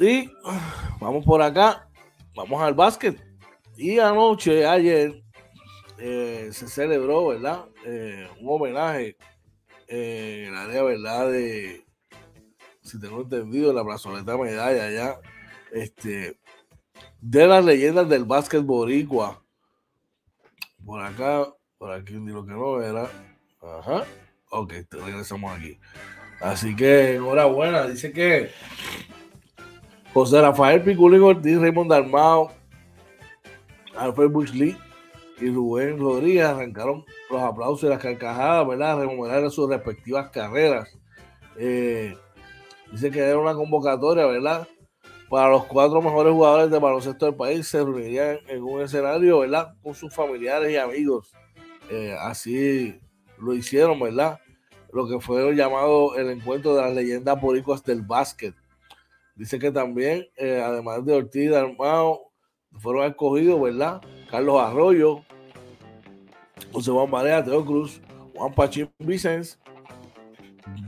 Y 0.00 0.30
vamos 1.00 1.24
por 1.24 1.42
acá. 1.42 1.88
Vamos 2.34 2.62
al 2.62 2.74
básquet. 2.74 3.27
Y 3.80 4.00
anoche, 4.00 4.66
ayer, 4.66 5.22
eh, 5.98 6.48
se 6.50 6.66
celebró, 6.66 7.28
¿verdad? 7.28 7.66
Eh, 7.86 8.28
un 8.40 8.48
homenaje 8.50 9.16
eh, 9.86 10.46
en 10.48 10.52
el 10.52 10.58
área, 10.58 10.82
¿verdad? 10.82 11.30
De, 11.30 11.86
si 12.82 12.98
tengo 12.98 13.20
entendido, 13.20 13.72
la 13.72 13.84
plazoleta 13.84 14.36
medalla 14.36 14.84
allá, 14.84 15.20
este, 15.70 16.40
de 17.20 17.46
las 17.46 17.64
leyendas 17.64 18.08
del 18.08 18.24
básquet 18.24 18.64
boricua. 18.64 19.44
Por 20.84 21.00
acá, 21.00 21.46
por 21.78 21.92
aquí, 21.92 22.14
ni 22.14 22.32
lo 22.32 22.44
que 22.44 22.54
no 22.54 22.82
era. 22.82 23.08
Ajá. 23.62 24.04
Ok, 24.50 24.72
regresamos 24.90 25.56
aquí. 25.56 25.78
Así 26.40 26.74
que 26.74 27.14
enhorabuena. 27.14 27.86
Dice 27.86 28.10
que 28.10 28.50
José 30.12 30.40
Rafael 30.40 30.82
Piculín 30.82 31.22
Ortiz, 31.22 31.60
Raymond 31.60 31.92
Armado, 31.92 32.57
Alfred 33.98 34.30
Bush 34.30 34.52
Lee 34.52 34.76
y 35.40 35.50
Rubén 35.50 35.98
Rodríguez 35.98 36.44
arrancaron 36.44 37.04
los 37.30 37.42
aplausos 37.42 37.84
y 37.84 37.88
las 37.88 38.02
carcajadas, 38.02 38.66
¿verdad? 38.66 38.98
Rememorar 38.98 39.50
sus 39.50 39.68
respectivas 39.68 40.30
carreras. 40.30 40.88
Eh, 41.56 42.16
dice 42.92 43.10
que 43.10 43.20
era 43.20 43.38
una 43.38 43.54
convocatoria, 43.54 44.26
¿verdad? 44.26 44.66
Para 45.28 45.50
los 45.50 45.64
cuatro 45.64 46.00
mejores 46.00 46.32
jugadores 46.32 46.70
de 46.70 46.78
baloncesto 46.78 47.26
del 47.26 47.34
país 47.34 47.66
se 47.66 47.78
reunirían 47.78 48.38
en 48.46 48.62
un 48.62 48.80
escenario, 48.80 49.40
¿verdad? 49.40 49.74
Con 49.82 49.94
sus 49.94 50.14
familiares 50.14 50.72
y 50.72 50.76
amigos. 50.76 51.32
Eh, 51.90 52.16
así 52.18 52.98
lo 53.38 53.54
hicieron, 53.54 54.00
¿verdad? 54.00 54.38
Lo 54.92 55.06
que 55.06 55.20
fue 55.20 55.54
llamado 55.54 56.16
el 56.16 56.30
encuentro 56.30 56.74
de 56.74 56.82
las 56.82 56.94
leyendas 56.94 57.40
boricuas 57.40 57.84
del 57.84 58.02
básquet. 58.02 58.54
Dice 59.36 59.58
que 59.58 59.70
también, 59.70 60.26
eh, 60.36 60.62
además 60.64 61.04
de 61.04 61.14
Ortiz, 61.14 61.52
Armado, 61.52 62.27
fueron 62.78 63.06
escogidos, 63.06 63.60
¿verdad? 63.60 64.00
Carlos 64.30 64.60
Arroyo, 64.60 65.20
José 66.72 66.90
Juan 66.90 67.10
Marea, 67.10 67.44
Teo 67.44 67.64
Cruz, 67.64 68.00
Juan 68.34 68.54
Pachín 68.54 68.90
Vicens, 68.98 69.58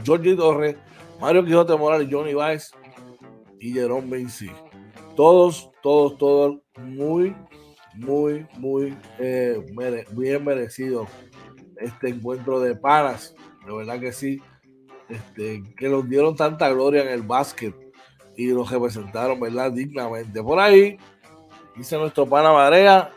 Jorge 0.06 0.34
Torres, 0.34 0.76
Mario 1.20 1.44
Quijote 1.44 1.76
Morales, 1.76 2.08
Johnny 2.10 2.34
Vice 2.34 2.74
y 3.60 3.72
Jerome 3.72 4.16
Vinci. 4.16 4.50
Todos, 5.16 5.70
todos, 5.82 6.16
todos 6.18 6.58
muy, 6.78 7.34
muy, 7.94 8.46
muy 8.58 8.96
eh, 9.18 9.60
bien 10.12 10.44
merecido 10.44 11.06
este 11.76 12.08
encuentro 12.08 12.60
de 12.60 12.74
panas. 12.74 13.34
De 13.66 13.72
verdad 13.72 14.00
que 14.00 14.12
sí. 14.12 14.40
Este, 15.08 15.64
que 15.76 15.88
nos 15.88 16.08
dieron 16.08 16.36
tanta 16.36 16.68
gloria 16.70 17.02
en 17.02 17.08
el 17.08 17.22
básquet 17.22 17.74
y 18.36 18.46
los 18.46 18.70
representaron, 18.70 19.40
¿verdad? 19.40 19.72
Dignamente. 19.72 20.42
Por 20.42 20.60
ahí, 20.60 20.96
dice 21.80 21.96
nuestro 21.96 22.26
pana 22.26 22.52
Marea, 22.52 23.10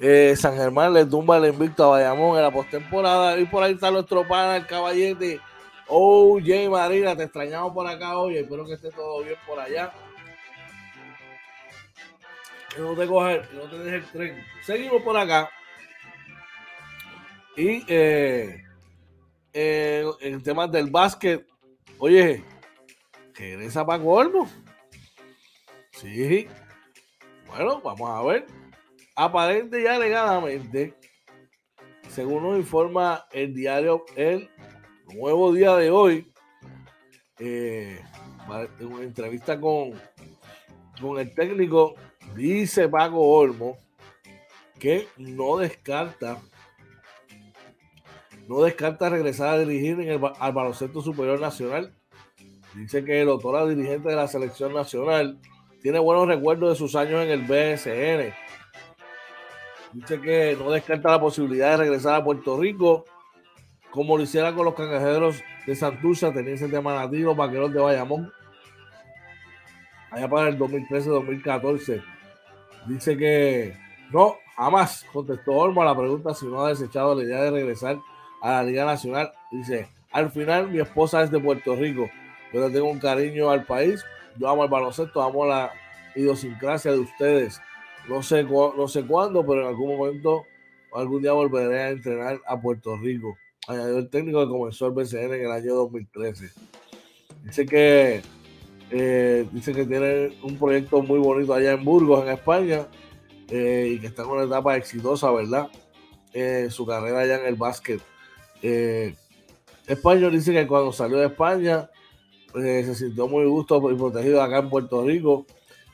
Eh, 0.00 0.34
San 0.36 0.56
Germán 0.56 0.92
le 0.92 1.06
tumba 1.06 1.36
el 1.36 1.44
invicto 1.54 1.84
a 1.84 1.90
Bayamón 1.90 2.36
en 2.36 2.42
la 2.42 2.50
postemporada. 2.50 3.38
Y 3.38 3.44
por 3.44 3.62
ahí 3.62 3.74
está 3.74 3.88
nuestro 3.92 4.26
pana, 4.26 4.56
el 4.56 4.66
caballete. 4.66 5.40
Oh, 5.86 6.40
Jay 6.44 6.68
Marina, 6.68 7.14
te 7.14 7.22
extrañamos 7.22 7.72
por 7.72 7.86
acá 7.86 8.18
hoy. 8.18 8.38
Espero 8.38 8.66
que 8.66 8.72
esté 8.72 8.90
todo 8.90 9.22
bien 9.22 9.36
por 9.46 9.60
allá. 9.60 9.92
Que 12.74 12.80
no 12.80 12.96
te 12.96 13.06
coge, 13.06 13.42
no 13.54 13.62
te 13.70 13.78
deje 13.78 13.96
el 13.96 14.10
tren. 14.10 14.44
Seguimos 14.64 15.02
por 15.02 15.16
acá. 15.16 15.48
Y 17.56 17.84
eh, 17.86 18.64
eh, 19.52 20.04
en 20.20 20.42
temas 20.42 20.72
del 20.72 20.90
básquet, 20.90 21.46
oye, 21.98 22.42
regresa 23.34 23.86
para 23.86 24.02
Gordo. 24.02 24.48
Sí. 25.92 26.48
Bueno, 27.54 27.82
vamos 27.82 28.08
a 28.08 28.22
ver. 28.22 28.46
Aparente 29.14 29.82
y 29.82 29.86
alegadamente, 29.86 30.94
según 32.08 32.44
nos 32.44 32.56
informa 32.56 33.26
el 33.30 33.52
diario 33.52 34.06
El 34.16 34.48
Nuevo 35.14 35.52
Día 35.52 35.76
de 35.76 35.90
hoy, 35.90 36.32
eh, 37.38 38.00
en 38.80 38.86
una 38.86 39.02
entrevista 39.02 39.60
con, 39.60 39.92
con 40.98 41.18
el 41.18 41.34
técnico, 41.34 41.94
dice 42.34 42.88
Paco 42.88 43.20
Olmo 43.20 43.76
que 44.78 45.06
no 45.18 45.58
descarta 45.58 46.38
no 48.48 48.62
descarta 48.62 49.10
regresar 49.10 49.50
a 49.50 49.58
dirigir 49.58 50.00
en 50.00 50.08
el, 50.08 50.20
al 50.38 50.52
baloncesto 50.52 51.00
superior 51.02 51.38
nacional. 51.38 51.94
Dice 52.74 53.04
que 53.04 53.20
el 53.20 53.28
autor 53.28 53.68
dirigente 53.68 54.08
de 54.08 54.16
la 54.16 54.26
selección 54.26 54.72
nacional 54.72 55.38
tiene 55.82 55.98
buenos 55.98 56.28
recuerdos 56.28 56.70
de 56.70 56.76
sus 56.76 56.94
años 56.94 57.22
en 57.22 57.30
el 57.30 57.42
BSN. 57.42 58.34
Dice 59.92 60.20
que 60.20 60.56
no 60.58 60.70
descarta 60.70 61.10
la 61.10 61.20
posibilidad 61.20 61.72
de 61.72 61.76
regresar 61.78 62.14
a 62.14 62.24
Puerto 62.24 62.58
Rico, 62.58 63.04
como 63.90 64.16
lo 64.16 64.22
hiciera 64.22 64.54
con 64.54 64.64
los 64.64 64.74
cangrejeros 64.74 65.42
de 65.66 65.76
Santurce, 65.76 66.30
tenientes 66.30 66.70
de 66.70 66.80
Manatí, 66.80 67.18
los 67.18 67.36
vaqueros 67.36 67.72
de 67.72 67.80
Bayamón, 67.80 68.32
allá 70.10 70.28
para 70.28 70.48
el 70.48 70.58
2013-2014. 70.58 72.02
Dice 72.86 73.16
que 73.16 73.76
no, 74.10 74.36
jamás 74.56 75.04
contestó 75.12 75.52
Olmo 75.52 75.82
a 75.82 75.86
la 75.86 75.96
pregunta 75.96 76.32
si 76.34 76.46
no 76.46 76.62
ha 76.62 76.70
desechado 76.70 77.14
la 77.14 77.24
idea 77.24 77.42
de 77.42 77.50
regresar 77.50 77.98
a 78.40 78.52
la 78.52 78.62
Liga 78.62 78.84
Nacional. 78.84 79.32
Dice, 79.50 79.88
al 80.10 80.30
final 80.30 80.70
mi 80.70 80.80
esposa 80.80 81.22
es 81.22 81.30
de 81.30 81.40
Puerto 81.40 81.76
Rico, 81.76 82.08
pero 82.50 82.70
tengo 82.70 82.90
un 82.90 82.98
cariño 82.98 83.50
al 83.50 83.64
país, 83.64 84.04
yo 84.36 84.48
amo 84.48 84.64
el 84.64 84.70
baloncesto, 84.70 85.22
amo 85.22 85.46
la 85.46 85.72
idiosincrasia 86.14 86.92
de 86.92 86.98
ustedes. 86.98 87.60
No 88.08 88.22
sé, 88.22 88.42
no 88.44 88.88
sé 88.88 89.04
cuándo, 89.04 89.46
pero 89.46 89.62
en 89.62 89.68
algún 89.68 89.96
momento, 89.96 90.44
algún 90.92 91.22
día 91.22 91.32
volveré 91.32 91.82
a 91.82 91.90
entrenar 91.90 92.40
a 92.46 92.60
Puerto 92.60 92.96
Rico. 92.96 93.36
Añadió 93.68 93.98
el 93.98 94.10
técnico 94.10 94.44
que 94.44 94.50
comenzó 94.50 94.86
el 94.86 94.92
BCN 94.92 95.34
en 95.34 95.44
el 95.44 95.52
año 95.52 95.74
2013. 95.74 96.50
Dice 97.44 97.66
que 97.66 98.22
eh, 98.90 99.48
dice 99.52 99.72
que 99.72 99.86
tiene 99.86 100.36
un 100.42 100.58
proyecto 100.58 101.00
muy 101.00 101.18
bonito 101.18 101.54
allá 101.54 101.72
en 101.72 101.84
Burgos, 101.84 102.24
en 102.24 102.32
España, 102.32 102.86
eh, 103.48 103.92
y 103.94 103.98
que 103.98 104.08
está 104.08 104.22
en 104.22 104.28
una 104.28 104.44
etapa 104.44 104.76
exitosa, 104.76 105.30
¿verdad? 105.30 105.68
Eh, 106.32 106.68
su 106.70 106.86
carrera 106.86 107.20
allá 107.20 107.40
en 107.40 107.46
el 107.46 107.54
básquet. 107.54 108.00
Eh, 108.62 109.14
Español 109.86 110.32
dice 110.32 110.52
que 110.52 110.66
cuando 110.66 110.92
salió 110.92 111.18
de 111.18 111.26
España 111.26 111.90
eh, 112.54 112.84
se 112.84 112.94
sintió 112.94 113.28
muy 113.28 113.44
gusto 113.46 113.90
y 113.90 113.94
protegido 113.96 114.42
acá 114.42 114.58
en 114.58 114.70
Puerto 114.70 115.04
Rico 115.04 115.46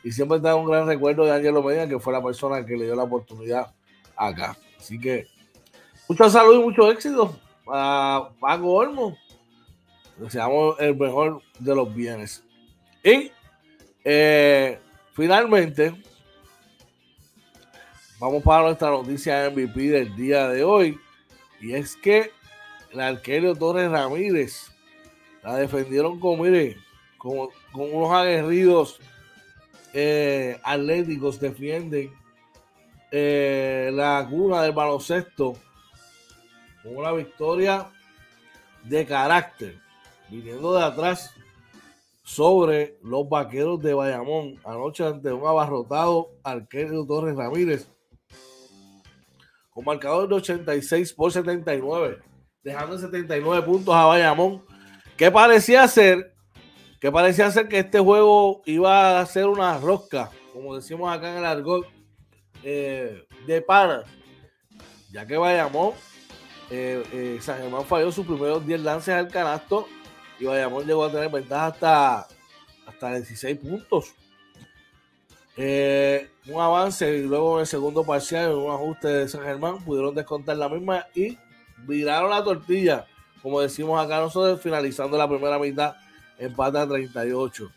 y 0.03 0.13
siempre 0.13 0.39
está 0.39 0.55
un 0.55 0.67
gran 0.67 0.87
recuerdo 0.87 1.25
de 1.25 1.33
Ángelo 1.33 1.63
Medina, 1.63 1.89
que 1.89 1.99
fue 1.99 2.13
la 2.13 2.23
persona 2.23 2.65
que 2.65 2.77
le 2.77 2.87
dio 2.87 2.95
la 2.95 3.03
oportunidad 3.03 3.75
acá. 4.17 4.57
Así 4.79 4.99
que 4.99 5.27
mucha 6.09 6.31
salud 6.31 6.61
y 6.61 6.63
mucho 6.63 6.91
éxito 6.91 7.37
a 7.67 8.31
Paco 8.41 8.73
Olmo. 8.73 9.17
Deseamos 10.17 10.77
el 10.81 10.97
mejor 10.97 11.43
de 11.59 11.75
los 11.75 11.95
bienes. 11.95 12.43
Y 13.05 13.31
eh, 14.05 14.79
finalmente, 15.13 15.95
vamos 18.19 18.43
para 18.43 18.65
nuestra 18.65 18.91
noticia 18.91 19.51
MVP 19.51 19.91
del 19.91 20.17
día 20.17 20.49
de 20.49 20.65
hoy. 20.65 20.99
Y 21.61 21.75
es 21.75 21.97
que 21.97 22.31
el 22.93 23.01
arquero 23.01 23.55
Torres 23.55 23.91
Ramírez. 23.91 24.73
La 25.43 25.57
defendieron 25.57 26.19
con, 26.19 26.41
mire, 26.41 26.77
con, 27.17 27.49
unos 27.75 28.11
aguerridos 28.13 28.99
eh, 29.93 30.61
atléticos, 30.63 31.41
defienden 31.41 32.13
eh, 33.11 33.91
la 33.93 34.27
cuna 34.29 34.63
del 34.63 34.73
baloncesto 34.73 35.55
con 36.83 36.97
una 36.97 37.13
victoria 37.13 37.89
de 38.85 39.07
carácter, 39.07 39.79
viniendo 40.29 40.75
de 40.75 40.85
atrás 40.85 41.35
sobre 42.23 42.99
los 43.03 43.29
vaqueros 43.29 43.81
de 43.81 43.95
Bayamón 43.95 44.61
anoche 44.65 45.05
ante 45.05 45.33
un 45.33 45.47
abarrotado 45.47 46.29
arquero 46.43 47.07
Torres 47.07 47.35
Ramírez 47.35 47.89
con 49.71 49.87
marcador 49.87 50.29
de 50.29 50.35
86 50.35 51.15
por 51.15 51.33
79 51.33 52.29
dejando 52.69 52.99
79 52.99 53.65
puntos 53.65 53.95
a 53.95 54.05
Bayamón. 54.05 54.63
¿Qué 55.19 55.33
parecía 55.33 55.89
ser? 55.89 56.33
Que 57.01 57.11
parecía 57.11 57.51
ser 57.51 57.67
que 57.67 57.81
este 57.81 57.99
juego 57.99 58.63
iba 58.67 59.19
a 59.19 59.27
ser 59.27 59.47
una 59.47 59.77
rosca, 59.77 60.31
como 60.53 60.77
decimos 60.77 61.13
acá 61.13 61.33
en 61.33 61.39
el 61.39 61.45
argot, 61.45 61.89
eh, 62.63 63.27
de 63.45 63.61
pana. 63.61 64.05
Ya 65.11 65.27
que 65.27 65.37
Bayamón, 65.37 65.95
eh, 66.71 67.03
eh, 67.13 67.39
San 67.41 67.59
Germán 67.59 67.85
falló 67.85 68.13
sus 68.13 68.25
primeros 68.27 68.65
10 68.65 68.81
lances 68.83 69.13
al 69.13 69.27
canasto 69.27 69.89
y 70.39 70.45
Bayamón 70.45 70.87
llegó 70.87 71.05
a 71.05 71.11
tener 71.11 71.31
ventaja 71.31 71.67
hasta, 71.67 72.29
hasta 72.87 73.15
16 73.17 73.59
puntos. 73.59 74.15
un 75.57 76.61
avance 76.61 77.17
y 77.17 77.23
luego 77.23 77.57
en 77.57 77.63
el 77.63 77.67
segundo 77.67 78.05
parcial, 78.05 78.55
un 78.55 78.71
ajuste 78.71 79.09
de 79.09 79.29
San 79.29 79.43
Germán, 79.43 79.85
pudieron 79.85 80.15
descontar 80.15 80.57
la 80.57 80.69
misma 80.69 81.09
y 81.13 81.37
viraron 81.79 82.31
la 82.31 82.45
tortilla, 82.45 83.05
como 83.43 83.61
decimos 83.61 84.03
acá 84.03 84.21
nosotros, 84.21 84.61
finalizando 84.61 85.17
la 85.17 85.29
primera 85.29 85.59
mitad, 85.59 85.97
empate 86.39 86.79
a 86.79 86.87
38. 86.89 87.71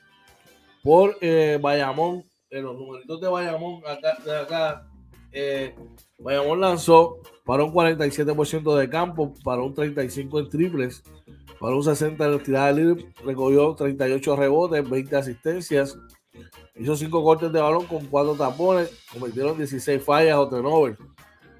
Por 0.84 1.17
eh, 1.21 1.60
Bayamón, 1.62 2.24
en 2.50 2.63
los 2.63 2.76
numeritos 2.76 3.21
de 3.21 3.28
Bayamón, 3.28 3.82
acá, 3.88 4.17
de 4.24 4.38
acá, 4.38 4.88
eh, 5.32 5.76
Bayamón 6.17 6.60
lanzó 6.60 7.19
para 7.45 7.63
un 7.63 7.74
47% 7.74 8.76
de 8.76 8.89
campo, 8.89 9.34
para 9.43 9.62
un 9.62 9.74
35% 9.76 10.39
en 10.39 10.50
triples, 10.50 11.04
para 11.60 11.76
un 11.76 11.82
60% 11.84 12.34
en 12.34 12.43
tirada 12.43 12.71
libre, 12.71 13.06
recogió 13.24 13.76
38 13.76 14.36
rebotes, 14.36 14.89
20 14.89 15.15
asistencias, 15.15 15.97
hizo 16.76 16.95
5 16.95 17.24
cortes 17.24 17.52
de 17.52 17.62
balón 17.62 17.86
con 17.86 18.06
4 18.06 18.36
tapones, 18.36 18.91
cometieron 19.13 19.58
16 19.58 20.04
fallas 20.04 20.38
o 20.38 20.50
turnovers. 20.50 20.97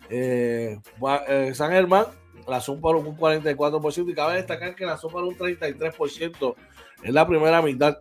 Eh, 0.10 0.78
eh, 1.28 1.52
San 1.54 1.72
Germán 1.72 2.06
lanzó 2.48 2.80
para 2.80 2.98
un 2.98 3.18
44% 3.18 4.10
y 4.10 4.14
cabe 4.14 4.36
destacar 4.36 4.76
que 4.76 4.86
lanzó 4.86 5.10
para 5.10 5.26
un 5.26 5.38
33% 5.38 6.56
en 7.04 7.14
la 7.14 7.28
primera 7.28 7.62
mitad. 7.62 7.98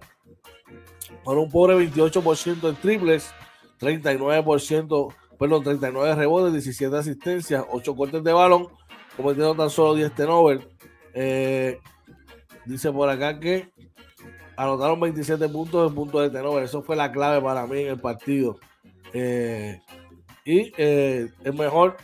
Para 1.25 1.39
un 1.39 1.51
pobre 1.51 1.77
28% 1.77 2.69
en 2.69 2.77
triples, 2.77 3.33
39%, 3.81 5.15
perdón, 5.39 5.65
39 5.65 6.15
rebotes, 6.15 6.53
17 6.53 6.97
asistencias, 6.97 7.65
8 7.71 7.97
cortes 7.97 8.23
de 8.23 8.33
balón, 8.33 8.69
cometiendo 9.17 9.55
tan 9.55 9.71
solo 9.71 9.95
10 9.95 10.15
tenovers. 10.15 10.67
Eh, 11.15 11.81
dice 12.65 12.93
por 12.93 13.09
acá 13.09 13.41
que 13.41 13.71
anotaron 14.57 15.01
27 15.01 15.49
puntos 15.49 15.89
en 15.89 15.95
puntos 15.95 16.23
de 16.23 16.31
tenover. 16.31 16.65
Eso 16.65 16.83
fue 16.83 16.97
la 16.97 17.11
clave 17.11 17.41
para 17.41 17.67
mí 17.67 17.81
en 17.81 17.89
el 17.89 18.01
partido. 18.01 18.59
Eh, 19.13 19.81
y 20.45 20.73
eh, 20.77 21.31
el 21.45 21.55
mejor 21.55 21.97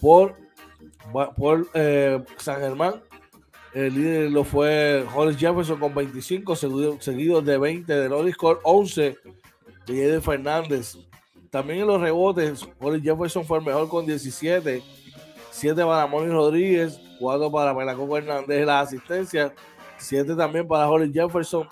por 0.00 0.36
por 1.12 1.68
eh, 1.74 2.22
San 2.38 2.60
Germán. 2.60 3.02
El 3.74 3.94
líder 3.94 4.30
lo 4.30 4.44
fue 4.44 5.06
Hollis 5.14 5.38
Jefferson 5.38 5.80
con 5.80 5.94
25, 5.94 6.56
seguido, 7.00 7.40
de 7.40 7.56
20 7.56 7.90
de 7.90 8.08
Loris 8.08 8.36
Core, 8.36 8.60
11 8.64 9.16
de 9.86 9.94
Jade 9.94 10.20
Fernández. 10.20 10.98
También 11.48 11.80
en 11.80 11.86
los 11.86 12.00
rebotes, 12.00 12.68
Hollis 12.78 13.02
Jefferson 13.02 13.44
fue 13.44 13.58
el 13.58 13.64
mejor 13.64 13.88
con 13.88 14.04
17, 14.04 14.82
7 15.50 15.84
para 15.84 16.06
Moni 16.06 16.30
Rodríguez, 16.30 17.00
4 17.18 17.50
para 17.50 17.74
Pelacoco 17.74 18.18
Hernández 18.18 18.60
en 18.60 18.66
las 18.66 18.88
asistencias, 18.88 19.52
7 19.96 20.34
también 20.34 20.68
para 20.68 20.90
Hollis 20.90 21.12
Jefferson, 21.12 21.66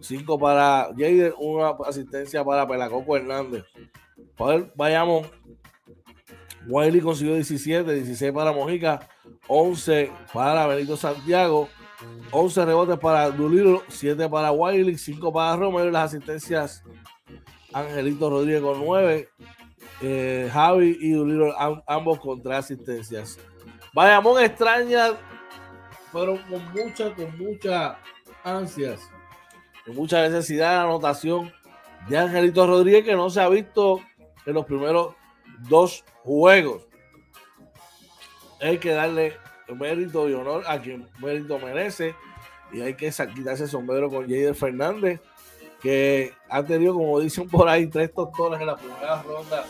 5 0.00 0.38
para 0.38 0.88
Jader, 0.96 1.34
una 1.38 1.70
asistencia 1.86 2.44
para 2.44 2.68
Pelacoco 2.68 3.16
Hernández. 3.16 3.64
Vayamos 4.74 5.28
Wiley 6.68 7.00
consiguió 7.00 7.34
17, 7.34 7.92
16 7.92 8.32
para 8.32 8.52
Mojica, 8.52 9.08
11 9.48 10.12
para 10.32 10.66
Benito 10.66 10.96
Santiago, 10.96 11.68
11 12.30 12.64
rebotes 12.64 12.98
para 12.98 13.30
Duliro, 13.30 13.82
7 13.88 14.28
para 14.28 14.52
Wiley, 14.52 14.96
5 14.96 15.32
para 15.32 15.56
Romero 15.56 15.88
y 15.88 15.92
las 15.92 16.12
asistencias 16.12 16.84
Angelito 17.72 18.30
Rodríguez 18.30 18.62
con 18.62 18.84
9. 18.84 19.28
eh, 20.02 20.50
Javi 20.52 20.98
y 21.00 21.12
Duliro 21.12 21.54
ambos 21.86 22.18
contra 22.18 22.58
asistencias. 22.58 23.38
Bayamón 23.94 24.42
extraña, 24.42 25.12
pero 26.12 26.38
con 26.48 26.62
mucha, 26.72 27.14
con 27.14 27.38
mucha 27.38 27.98
ansias, 28.44 29.00
con 29.86 29.94
mucha 29.96 30.22
necesidad 30.22 30.72
de 30.72 30.84
anotación 30.84 31.52
de 32.08 32.18
Angelito 32.18 32.66
Rodríguez 32.66 33.04
que 33.04 33.14
no 33.14 33.30
se 33.30 33.40
ha 33.40 33.48
visto 33.48 34.00
en 34.44 34.54
los 34.54 34.64
primeros 34.66 35.14
dos 35.68 36.04
juegos. 36.22 36.86
Hay 38.60 38.78
que 38.78 38.90
darle 38.90 39.36
mérito 39.74 40.28
y 40.28 40.34
honor 40.34 40.64
a 40.66 40.80
quien 40.80 41.08
mérito 41.18 41.58
merece 41.58 42.14
y 42.72 42.80
hay 42.80 42.94
que 42.94 43.10
quitarse 43.34 43.64
el 43.64 43.68
sombrero 43.68 44.08
con 44.08 44.22
Jader 44.22 44.54
Fernández 44.54 45.20
que 45.82 46.32
ha 46.48 46.62
tenido, 46.62 46.94
como 46.94 47.18
dicen 47.18 47.48
por 47.48 47.68
ahí, 47.68 47.88
tres 47.88 48.12
tostones 48.14 48.60
en 48.60 48.66
la 48.68 48.76
primera 48.76 49.20
ronda 49.22 49.64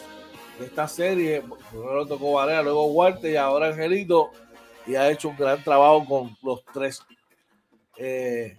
de 0.58 0.66
esta 0.66 0.86
serie. 0.86 1.42
Primero 1.70 2.06
tocó 2.06 2.32
Varela, 2.34 2.62
luego 2.62 2.86
Huarte 2.86 3.32
y 3.32 3.36
ahora 3.36 3.68
Angelito. 3.68 4.30
Y 4.86 4.94
ha 4.94 5.10
hecho 5.10 5.30
un 5.30 5.36
gran 5.36 5.62
trabajo 5.64 6.04
con 6.04 6.36
los 6.42 6.62
tres. 6.72 7.02
Eh, 7.96 8.58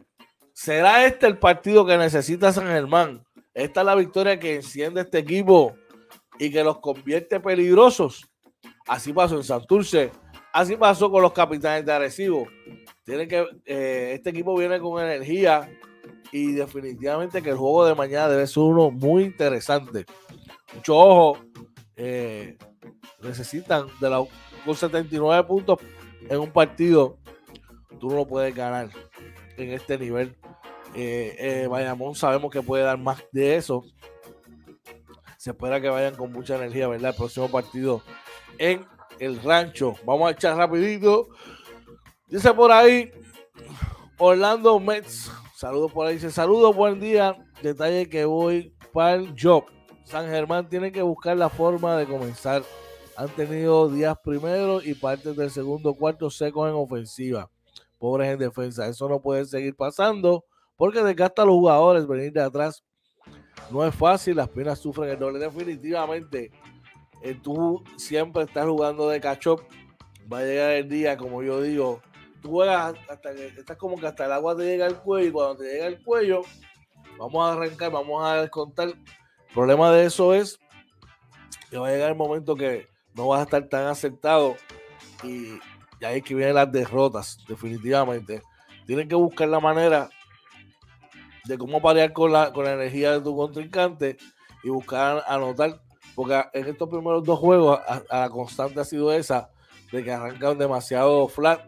¿Será 0.52 1.06
este 1.06 1.28
el 1.28 1.38
partido 1.38 1.86
que 1.86 1.98
necesita 1.98 2.52
San 2.52 2.66
Germán? 2.66 3.24
Esta 3.54 3.82
es 3.82 3.86
la 3.86 3.96
victoria 3.96 4.40
que 4.40 4.56
enciende 4.56 5.02
este 5.02 5.20
equipo 5.20 5.76
y 6.40 6.50
que 6.50 6.64
los 6.64 6.80
convierte 6.80 7.40
peligrosos. 7.40 8.30
Así 8.88 9.14
pasó 9.14 9.38
en 9.38 9.44
Santurce, 9.44 10.12
así 10.52 10.76
pasó 10.76 11.10
con 11.10 11.22
los 11.22 11.34
capitanes 11.34 11.86
de 11.86 11.94
Arecibo. 11.94 12.48
Tiene 13.04 13.28
que, 13.28 13.46
eh, 13.66 14.12
este 14.16 14.30
equipo 14.30 14.58
viene 14.58 14.80
con 14.80 15.02
energía, 15.02 15.70
y 16.34 16.54
definitivamente 16.54 17.44
que 17.44 17.52
el 17.52 17.58
juego 17.58 17.86
de 17.86 17.94
mañana 17.94 18.28
debe 18.28 18.48
ser 18.48 18.64
uno 18.64 18.90
muy 18.90 19.24
interesante. 19.24 20.06
Mucho 20.74 20.98
ojo, 20.98 21.38
eh, 21.96 22.58
necesitan 23.22 23.86
de 24.02 24.10
la, 24.10 24.26
con 24.66 24.76
79 24.76 25.44
puntos 25.44 25.78
en 26.28 26.40
un 26.40 26.52
partido, 26.52 27.20
tú 28.00 28.10
no 28.10 28.16
lo 28.16 28.28
puedes 28.28 28.56
ganar 28.56 28.90
en 29.58 29.70
este 29.74 29.98
nivel. 30.00 30.36
Eh, 30.96 31.68
Bayamón 31.70 32.16
sabemos 32.16 32.52
que 32.52 32.64
puede 32.64 32.84
dar 32.84 32.98
más 32.98 33.24
de 33.32 33.56
eso. 33.56 33.84
Se 35.44 35.50
espera 35.50 35.82
que 35.82 35.90
vayan 35.90 36.16
con 36.16 36.32
mucha 36.32 36.56
energía, 36.56 36.88
¿verdad? 36.88 37.12
El 37.12 37.18
próximo 37.18 37.50
partido 37.50 38.02
en 38.58 38.88
el 39.20 39.44
rancho. 39.44 39.94
Vamos 40.06 40.30
a 40.30 40.32
echar 40.32 40.56
rapidito. 40.56 41.28
Dice 42.30 42.54
por 42.54 42.72
ahí 42.72 43.12
Orlando 44.18 44.80
Mets 44.80 45.30
Saludos 45.58 45.92
por 45.92 46.08
ahí. 46.08 46.14
Dice, 46.14 46.32
saludos, 46.32 46.74
buen 46.74 46.98
día. 47.02 47.36
Detalle 47.62 48.08
que 48.08 48.24
voy 48.24 48.74
para 48.94 49.16
el 49.16 49.36
job. 49.38 49.66
San 50.06 50.28
Germán 50.28 50.70
tiene 50.70 50.94
que 50.94 51.02
buscar 51.02 51.36
la 51.36 51.50
forma 51.50 51.98
de 51.98 52.06
comenzar. 52.06 52.64
Han 53.18 53.28
tenido 53.28 53.90
días 53.90 54.16
primero 54.24 54.82
y 54.82 54.94
partes 54.94 55.36
del 55.36 55.52
segundo 55.52 55.94
cuarto 55.94 56.30
secos 56.30 56.70
en 56.70 56.76
ofensiva. 56.76 57.52
Pobres 58.00 58.32
en 58.32 58.40
defensa. 58.40 58.88
Eso 58.88 59.10
no 59.10 59.22
puede 59.22 59.44
seguir 59.44 59.76
pasando 59.76 60.46
porque 60.78 61.04
desgasta 61.04 61.42
a 61.42 61.46
los 61.46 61.56
jugadores 61.56 62.08
venir 62.08 62.32
de 62.32 62.44
atrás. 62.44 62.82
No 63.72 63.86
es 63.86 63.96
fácil, 63.96 64.36
las 64.38 64.50
piernas 64.50 64.80
sufren 64.80 65.10
el 65.10 65.20
doble. 65.20 65.40
Definitivamente, 65.40 66.52
eh, 67.22 67.40
tú 67.42 67.84
siempre 67.98 68.44
estás 68.44 68.66
jugando 68.66 69.10
de 69.10 69.22
catch 69.22 69.48
Va 70.32 70.40
a 70.40 70.44
llegar 70.44 70.72
el 70.72 70.90
día, 70.90 71.18
como 71.18 71.44
yo 71.44 71.62
digo, 71.62 72.02
tú 72.42 72.52
juegas 72.52 72.96
hasta 73.10 73.34
que 73.34 73.48
estás 73.48 73.78
como 73.78 73.98
que 73.98 74.08
hasta 74.08 74.26
el 74.26 74.32
agua 74.32 74.56
te 74.56 74.64
llega 74.64 74.86
al 74.86 75.02
cuello 75.02 75.28
y 75.28 75.32
cuando 75.32 75.58
te 75.58 75.72
llega 75.72 75.88
al 75.88 76.02
cuello, 76.04 76.42
vamos 77.18 77.46
a 77.46 77.54
arrancar, 77.54 77.92
vamos 77.92 78.24
a 78.24 78.42
descontar. 78.42 78.90
El 78.90 79.54
problema 79.54 79.92
de 79.92 80.06
eso 80.06 80.34
es 80.34 80.60
que 81.70 81.78
va 81.78 81.88
a 81.88 81.92
llegar 81.92 82.10
el 82.10 82.18
momento 82.18 82.56
que 82.56 82.88
no 83.16 83.28
vas 83.28 83.42
a 83.42 83.44
estar 83.44 83.68
tan 83.68 83.88
aceptado 83.88 84.56
y, 85.24 85.60
ahí 86.06 86.18
es 86.18 86.24
que 86.24 86.36
vienen 86.36 86.56
las 86.56 86.72
derrotas, 86.72 87.38
definitivamente. 87.48 88.42
Tienen 88.86 89.08
que 89.08 89.16
buscar 89.16 89.48
la 89.48 89.60
manera 89.60 90.10
de 91.46 91.58
cómo 91.58 91.82
parear 91.82 92.14
con 92.14 92.32
la, 92.32 92.54
con 92.54 92.66
la 92.66 92.74
energía 92.74 93.12
de 93.12 93.22
tu 93.22 93.36
contrincante 93.36 94.18
y 94.64 94.70
buscar 94.70 95.24
anotar, 95.28 95.82
porque 96.16 96.42
en 96.54 96.68
estos 96.68 96.90
primeros 96.90 97.24
dos 97.24 97.40
juegos 97.40 97.80
a, 97.88 98.04
la 98.10 98.30
constante 98.30 98.80
ha 98.80 98.86
sido 98.86 99.12
esa 99.12 99.50
de 99.92 100.04
que 100.04 100.12
arrancan 100.12 100.58
demasiado 100.58 101.28
flat 101.28 101.62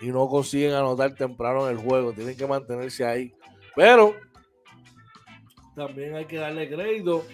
y 0.00 0.06
no 0.06 0.28
consiguen 0.28 0.72
anotar 0.72 1.14
temprano 1.14 1.68
en 1.68 1.76
el 1.76 1.82
juego. 1.82 2.12
Tienen 2.12 2.36
que 2.36 2.46
mantenerse 2.46 3.04
ahí. 3.04 3.34
Pero 3.76 4.14
también 5.74 6.14
hay 6.14 6.24
que 6.24 6.36
darle 6.36 6.68
crédito 6.68 7.24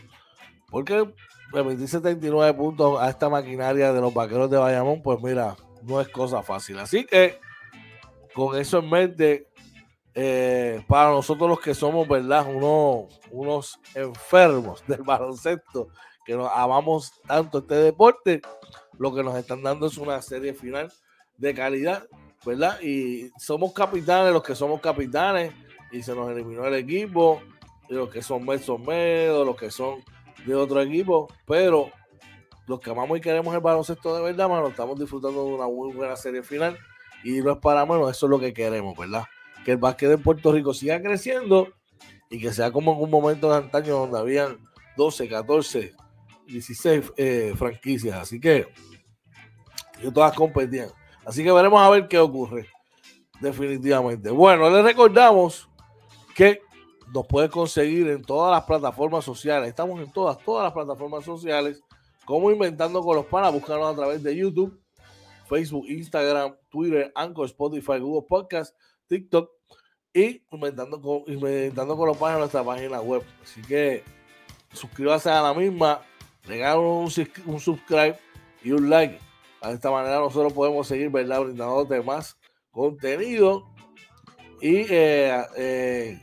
porque 0.71 1.13
permitir 1.53 1.89
79 1.89 2.55
puntos 2.55 3.01
a 3.01 3.11
esta 3.11 3.29
maquinaria 3.29 3.93
de 3.93 4.01
los 4.01 4.15
vaqueros 4.15 4.51
de 4.51 4.57
Bayamón, 4.57 5.03
pues 5.03 5.21
mira, 5.23 5.57
no 5.83 6.01
es 6.01 6.09
cosa 6.09 6.43
fácil. 6.43 6.79
Así 6.79 7.05
que 7.05 7.39
con 8.35 8.59
eso 8.59 8.79
en 8.79 8.91
mente, 8.91 9.49
eh, 10.15 10.85
para 10.89 11.11
nosotros 11.11 11.49
los 11.49 11.61
que 11.61 11.75
somos, 11.75 12.09
¿verdad? 12.09 12.47
Unos, 12.47 13.21
unos 13.31 13.79
enfermos 13.95 14.85
del 14.87 15.03
baloncesto, 15.05 15.89
que 16.25 16.35
nos 16.35 16.51
amamos 16.53 17.13
tanto 17.27 17.59
este 17.59 17.77
deporte, 17.77 18.41
lo 18.99 19.15
que 19.15 19.23
nos 19.23 19.37
están 19.37 19.63
dando 19.63 19.87
es 19.87 19.97
una 19.99 20.21
serie 20.21 20.55
final 20.55 20.93
de 21.39 21.55
calidad 21.55 22.05
¿verdad? 22.45 22.81
Y 22.81 23.31
somos 23.39 23.73
capitanes, 23.73 24.33
los 24.33 24.43
que 24.43 24.55
somos 24.55 24.81
capitanes, 24.81 25.53
y 25.93 26.03
se 26.03 26.15
nos 26.15 26.31
eliminó 26.31 26.65
el 26.67 26.75
equipo, 26.75 27.43
y 27.89 27.95
los 27.95 28.09
que 28.09 28.23
son 28.23 28.45
Med 28.45 28.61
son 28.61 28.85
los 28.85 29.57
que 29.57 29.71
son 29.71 30.03
de 30.47 30.55
otro 30.55 30.81
equipo, 30.81 31.29
pero 31.47 31.91
los 32.67 32.81
que 32.81 32.91
amamos 32.91 33.19
y 33.19 33.21
queremos 33.21 33.53
el 33.55 33.61
baloncesto 33.61 34.15
de 34.15 34.23
verdad, 34.23 34.49
mano, 34.49 34.69
estamos 34.69 34.99
disfrutando 34.99 35.45
de 35.45 35.55
una 35.55 35.67
muy 35.67 35.93
buena 35.93 36.17
serie 36.17 36.43
final, 36.43 36.79
y 37.25 37.41
no 37.41 37.53
es 37.53 37.59
para 37.59 37.85
menos, 37.85 38.11
eso 38.11 38.27
es 38.27 38.31
lo 38.31 38.39
que 38.39 38.55
queremos, 38.55 38.97
¿verdad? 38.97 39.25
Que 39.65 39.73
el 39.73 39.79
básquet 39.79 40.11
en 40.11 40.23
Puerto 40.23 40.53
Rico 40.53 40.75
siga 40.75 41.01
creciendo 41.01 41.69
y 42.31 42.41
que 42.41 42.53
sea 42.53 42.71
como 42.71 42.93
en 42.93 43.03
un 43.03 43.11
momento 43.11 43.51
de 43.51 43.57
antaño 43.57 43.97
donde 43.97 44.19
habían 44.19 44.59
12, 44.97 45.29
14, 45.29 45.95
16 46.47 47.13
franquicias. 47.57 48.17
Así 48.17 48.41
que, 48.41 48.67
que 50.01 50.11
todas 50.11 50.35
competían. 50.35 50.89
Así 51.25 51.45
que 51.45 51.53
veremos 51.53 51.81
a 51.81 51.91
ver 51.91 52.09
qué 52.09 52.19
ocurre. 52.19 52.69
Definitivamente. 53.41 54.31
Bueno, 54.31 54.69
les 54.71 54.85
recordamos 54.85 55.69
que 56.35 56.61
nos 57.13 57.27
puede 57.27 57.49
conseguir 57.49 58.09
en 58.09 58.23
todas 58.23 58.53
las 58.53 58.65
plataformas 58.65 59.25
sociales. 59.25 59.69
Estamos 59.69 60.01
en 60.01 60.13
todas, 60.13 60.39
todas 60.39 60.65
las 60.65 60.73
plataformas 60.73 61.25
sociales. 61.25 61.83
Como 62.25 62.51
Inventando 62.51 63.03
con 63.03 63.17
los 63.17 63.27
Panas. 63.27 63.53
Búscanos 63.53 63.93
a 63.93 63.97
través 63.97 64.23
de 64.23 64.37
YouTube, 64.37 64.79
Facebook, 65.49 65.87
Instagram, 65.89 66.55
Twitter, 66.69 67.11
Anchor, 67.15 67.47
Spotify, 67.47 67.99
Google 67.99 68.27
Podcast, 68.29 68.77
TikTok 69.11 69.51
y 70.15 70.43
Inventando 70.51 71.01
con, 71.03 71.23
Inventando 71.27 71.97
con 71.97 72.07
los 72.07 72.17
Panas 72.17 72.37
en 72.37 72.41
nuestra 72.41 72.65
página 72.65 73.01
web. 73.01 73.23
Así 73.43 73.61
que 73.63 74.03
suscríbase 74.73 75.29
a 75.29 75.43
la 75.43 75.53
misma, 75.53 76.01
regálanos 76.45 77.19
un, 77.19 77.29
un 77.47 77.61
subscribe 77.61 78.17
y 78.63 78.73
un 78.73 78.89
like 78.89 79.21
de 79.69 79.75
esta 79.75 79.91
manera 79.91 80.19
nosotros 80.19 80.53
podemos 80.53 80.87
seguir, 80.87 81.11
¿verdad? 81.11 81.41
Brindándote 81.41 82.01
más 82.03 82.39
contenido 82.71 83.69
y 84.61 84.87
eh, 84.89 85.43
eh, 85.57 86.21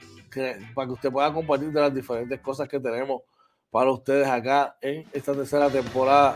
para 0.74 0.88
que 0.88 0.94
usted 0.94 1.12
pueda 1.12 1.32
compartir 1.34 1.72
de 1.72 1.82
las 1.82 1.94
diferentes 1.94 2.40
cosas 2.40 2.68
que 2.68 2.80
tenemos 2.80 3.22
para 3.70 3.92
ustedes 3.92 4.28
acá 4.28 4.76
en 4.82 5.06
esta 5.12 5.34
tercera 5.34 5.70
temporada 5.70 6.36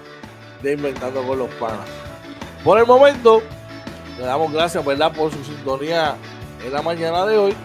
de 0.61 0.73
Inventando 0.73 1.23
con 1.23 1.39
los 1.39 1.49
Panas. 1.55 1.87
Por 2.63 2.77
el 2.77 2.85
momento, 2.85 3.41
le 4.17 4.23
damos 4.23 4.51
gracias, 4.51 4.85
¿verdad? 4.85 5.11
Por 5.15 5.31
su 5.31 5.43
sintonía 5.43 6.15
en 6.63 6.73
la 6.73 6.81
mañana 6.81 7.25
de 7.25 7.37
hoy. 7.37 7.55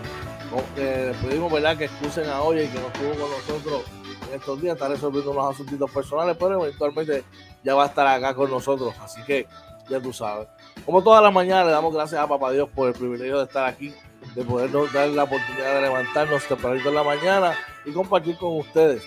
Eh, 0.76 1.12
pedimos, 1.22 1.52
¿verdad? 1.52 1.76
Que 1.76 1.84
excusen 1.84 2.28
a 2.28 2.40
hoy 2.42 2.60
y 2.60 2.68
que 2.68 2.78
nos 2.78 2.86
estuvo 2.92 3.10
con 3.10 3.30
nosotros 3.30 3.82
en 4.28 4.38
estos 4.38 4.60
días. 4.60 4.74
Está 4.74 4.88
resolviendo 4.88 5.30
unos 5.32 5.54
asuntos 5.54 5.90
personales, 5.90 6.36
pero 6.38 6.62
eventualmente 6.62 7.24
ya 7.62 7.74
va 7.74 7.84
a 7.84 7.86
estar 7.86 8.06
acá 8.06 8.34
con 8.34 8.50
nosotros. 8.50 8.94
Así 9.02 9.22
que 9.24 9.46
ya 9.88 10.00
tú 10.00 10.12
sabes. 10.12 10.48
Como 10.84 11.02
todas 11.02 11.22
las 11.22 11.32
mañanas, 11.32 11.66
le 11.66 11.72
damos 11.72 11.92
gracias 11.92 12.20
a 12.20 12.26
Papá 12.26 12.52
Dios 12.52 12.68
por 12.74 12.88
el 12.88 12.94
privilegio 12.94 13.38
de 13.38 13.44
estar 13.44 13.66
aquí, 13.66 13.92
de 14.34 14.44
podernos 14.44 14.92
dar 14.92 15.08
la 15.08 15.24
oportunidad 15.24 15.74
de 15.74 15.80
levantarnos 15.82 16.46
tempranito 16.46 16.88
en 16.88 16.94
la 16.94 17.02
mañana 17.02 17.54
y 17.84 17.92
compartir 17.92 18.36
con 18.36 18.56
ustedes. 18.58 19.02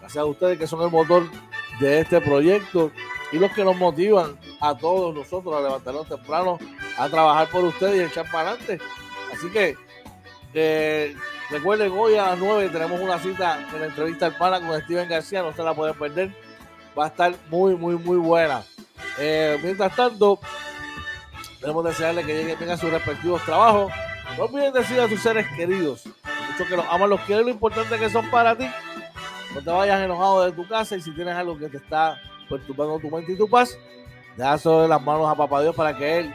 Gracias 0.00 0.22
a 0.22 0.26
ustedes 0.26 0.58
que 0.58 0.66
son 0.66 0.82
el 0.82 0.90
motor 0.90 1.24
de 1.80 2.00
este 2.00 2.20
proyecto 2.20 2.92
y 3.32 3.38
los 3.38 3.50
que 3.52 3.64
nos 3.64 3.76
motivan 3.76 4.38
a 4.60 4.76
todos 4.76 5.14
nosotros 5.14 5.56
a 5.56 5.60
levantarnos 5.60 6.08
temprano, 6.08 6.58
a 6.96 7.08
trabajar 7.08 7.48
por 7.48 7.64
ustedes 7.64 7.96
y 7.96 8.04
echar 8.04 8.30
para 8.30 8.50
adelante. 8.50 8.78
Así 9.36 9.50
que 9.50 9.76
eh, 10.54 11.14
recuerden, 11.50 11.92
hoy 11.92 12.16
a 12.16 12.30
las 12.30 12.38
9 12.38 12.68
tenemos 12.70 13.00
una 13.00 13.18
cita 13.18 13.66
en 13.72 13.80
la 13.80 13.86
entrevista 13.86 14.26
al 14.26 14.36
pana 14.36 14.60
con 14.60 14.80
Steven 14.82 15.08
García, 15.08 15.42
no 15.42 15.52
se 15.52 15.62
la 15.62 15.74
pueden 15.74 15.94
perder 15.94 16.44
va 16.98 17.04
a 17.04 17.08
estar 17.08 17.34
muy, 17.50 17.74
muy, 17.76 17.96
muy 17.96 18.16
buena. 18.16 18.62
Eh, 19.18 19.58
mientras 19.62 19.94
tanto, 19.94 20.38
queremos 21.60 21.84
desearle 21.84 22.24
que 22.24 22.44
lleguen 22.44 22.70
a 22.70 22.76
sus 22.76 22.90
respectivos 22.90 23.42
trabajos. 23.44 23.92
No 24.38 24.44
olviden 24.44 24.72
decir 24.72 25.00
a 25.00 25.08
sus 25.08 25.20
seres 25.20 25.46
queridos, 25.56 26.04
mucho 26.06 26.68
que 26.68 26.76
los 26.76 26.86
aman, 26.88 27.10
los 27.10 27.20
quieren, 27.22 27.44
lo 27.44 27.50
importante 27.50 27.98
que 27.98 28.10
son 28.10 28.30
para 28.30 28.56
ti. 28.56 28.66
No 29.54 29.62
te 29.62 29.70
vayas 29.70 30.00
enojado 30.00 30.44
de 30.44 30.52
tu 30.52 30.66
casa 30.66 30.96
y 30.96 31.00
si 31.00 31.12
tienes 31.12 31.34
algo 31.36 31.56
que 31.58 31.68
te 31.68 31.76
está 31.76 32.20
perturbando 32.48 32.98
tu 32.98 33.10
mente 33.10 33.32
y 33.32 33.36
tu 33.36 33.48
paz, 33.48 33.78
deja 34.36 34.58
sobre 34.58 34.88
las 34.88 35.00
manos 35.00 35.28
a 35.28 35.34
Papá 35.36 35.62
Dios 35.62 35.74
para 35.74 35.96
que 35.96 36.18
Él 36.18 36.34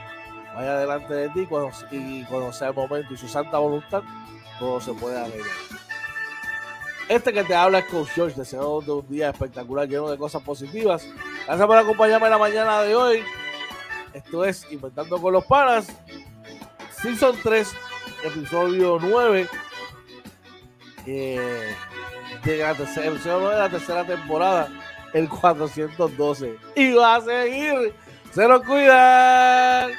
vaya 0.60 0.78
delante 0.78 1.14
de 1.14 1.30
ti 1.30 1.46
cuando, 1.46 1.72
y 1.90 2.26
cuando 2.26 2.52
sea 2.52 2.68
el 2.68 2.74
momento 2.74 3.14
y 3.14 3.18
su 3.18 3.30
santa 3.30 3.60
voluntad, 3.60 4.04
todo 4.60 4.82
se 4.82 4.94
puede 4.94 5.18
arreglar. 5.18 5.56
Este 7.08 7.32
que 7.32 7.46
te 7.46 7.56
habla 7.56 7.80
es 7.80 7.86
Coach 7.86 8.10
George, 8.10 8.36
deseando 8.38 8.98
un 8.98 9.08
día 9.08 9.30
espectacular 9.30 9.88
lleno 9.88 10.12
de 10.12 10.18
cosas 10.18 10.44
positivas. 10.44 11.08
Gracias 11.46 11.66
por 11.66 11.78
acompañarme 11.78 12.28
en 12.28 12.32
la 12.32 12.38
mañana 12.38 12.82
de 12.82 12.94
hoy. 12.94 13.24
Esto 14.12 14.44
es 14.44 14.70
Inventando 14.70 15.22
con 15.22 15.32
los 15.32 15.46
Panas, 15.46 15.88
Season 17.02 17.38
3, 17.42 17.74
episodio 18.26 18.98
9 19.00 19.48
eh, 21.06 21.76
de 22.44 22.58
la 22.58 22.76
tercera, 22.76 23.08
episodio 23.08 23.40
9 23.40 23.56
de 23.56 23.62
la 23.62 23.70
tercera 23.70 24.06
temporada, 24.06 24.68
el 25.14 25.30
412. 25.30 26.58
Y 26.76 26.92
va 26.92 27.16
a 27.16 27.22
seguir. 27.22 27.96
Se 28.32 28.48
lo 28.48 28.64
cuidan. 28.64 29.92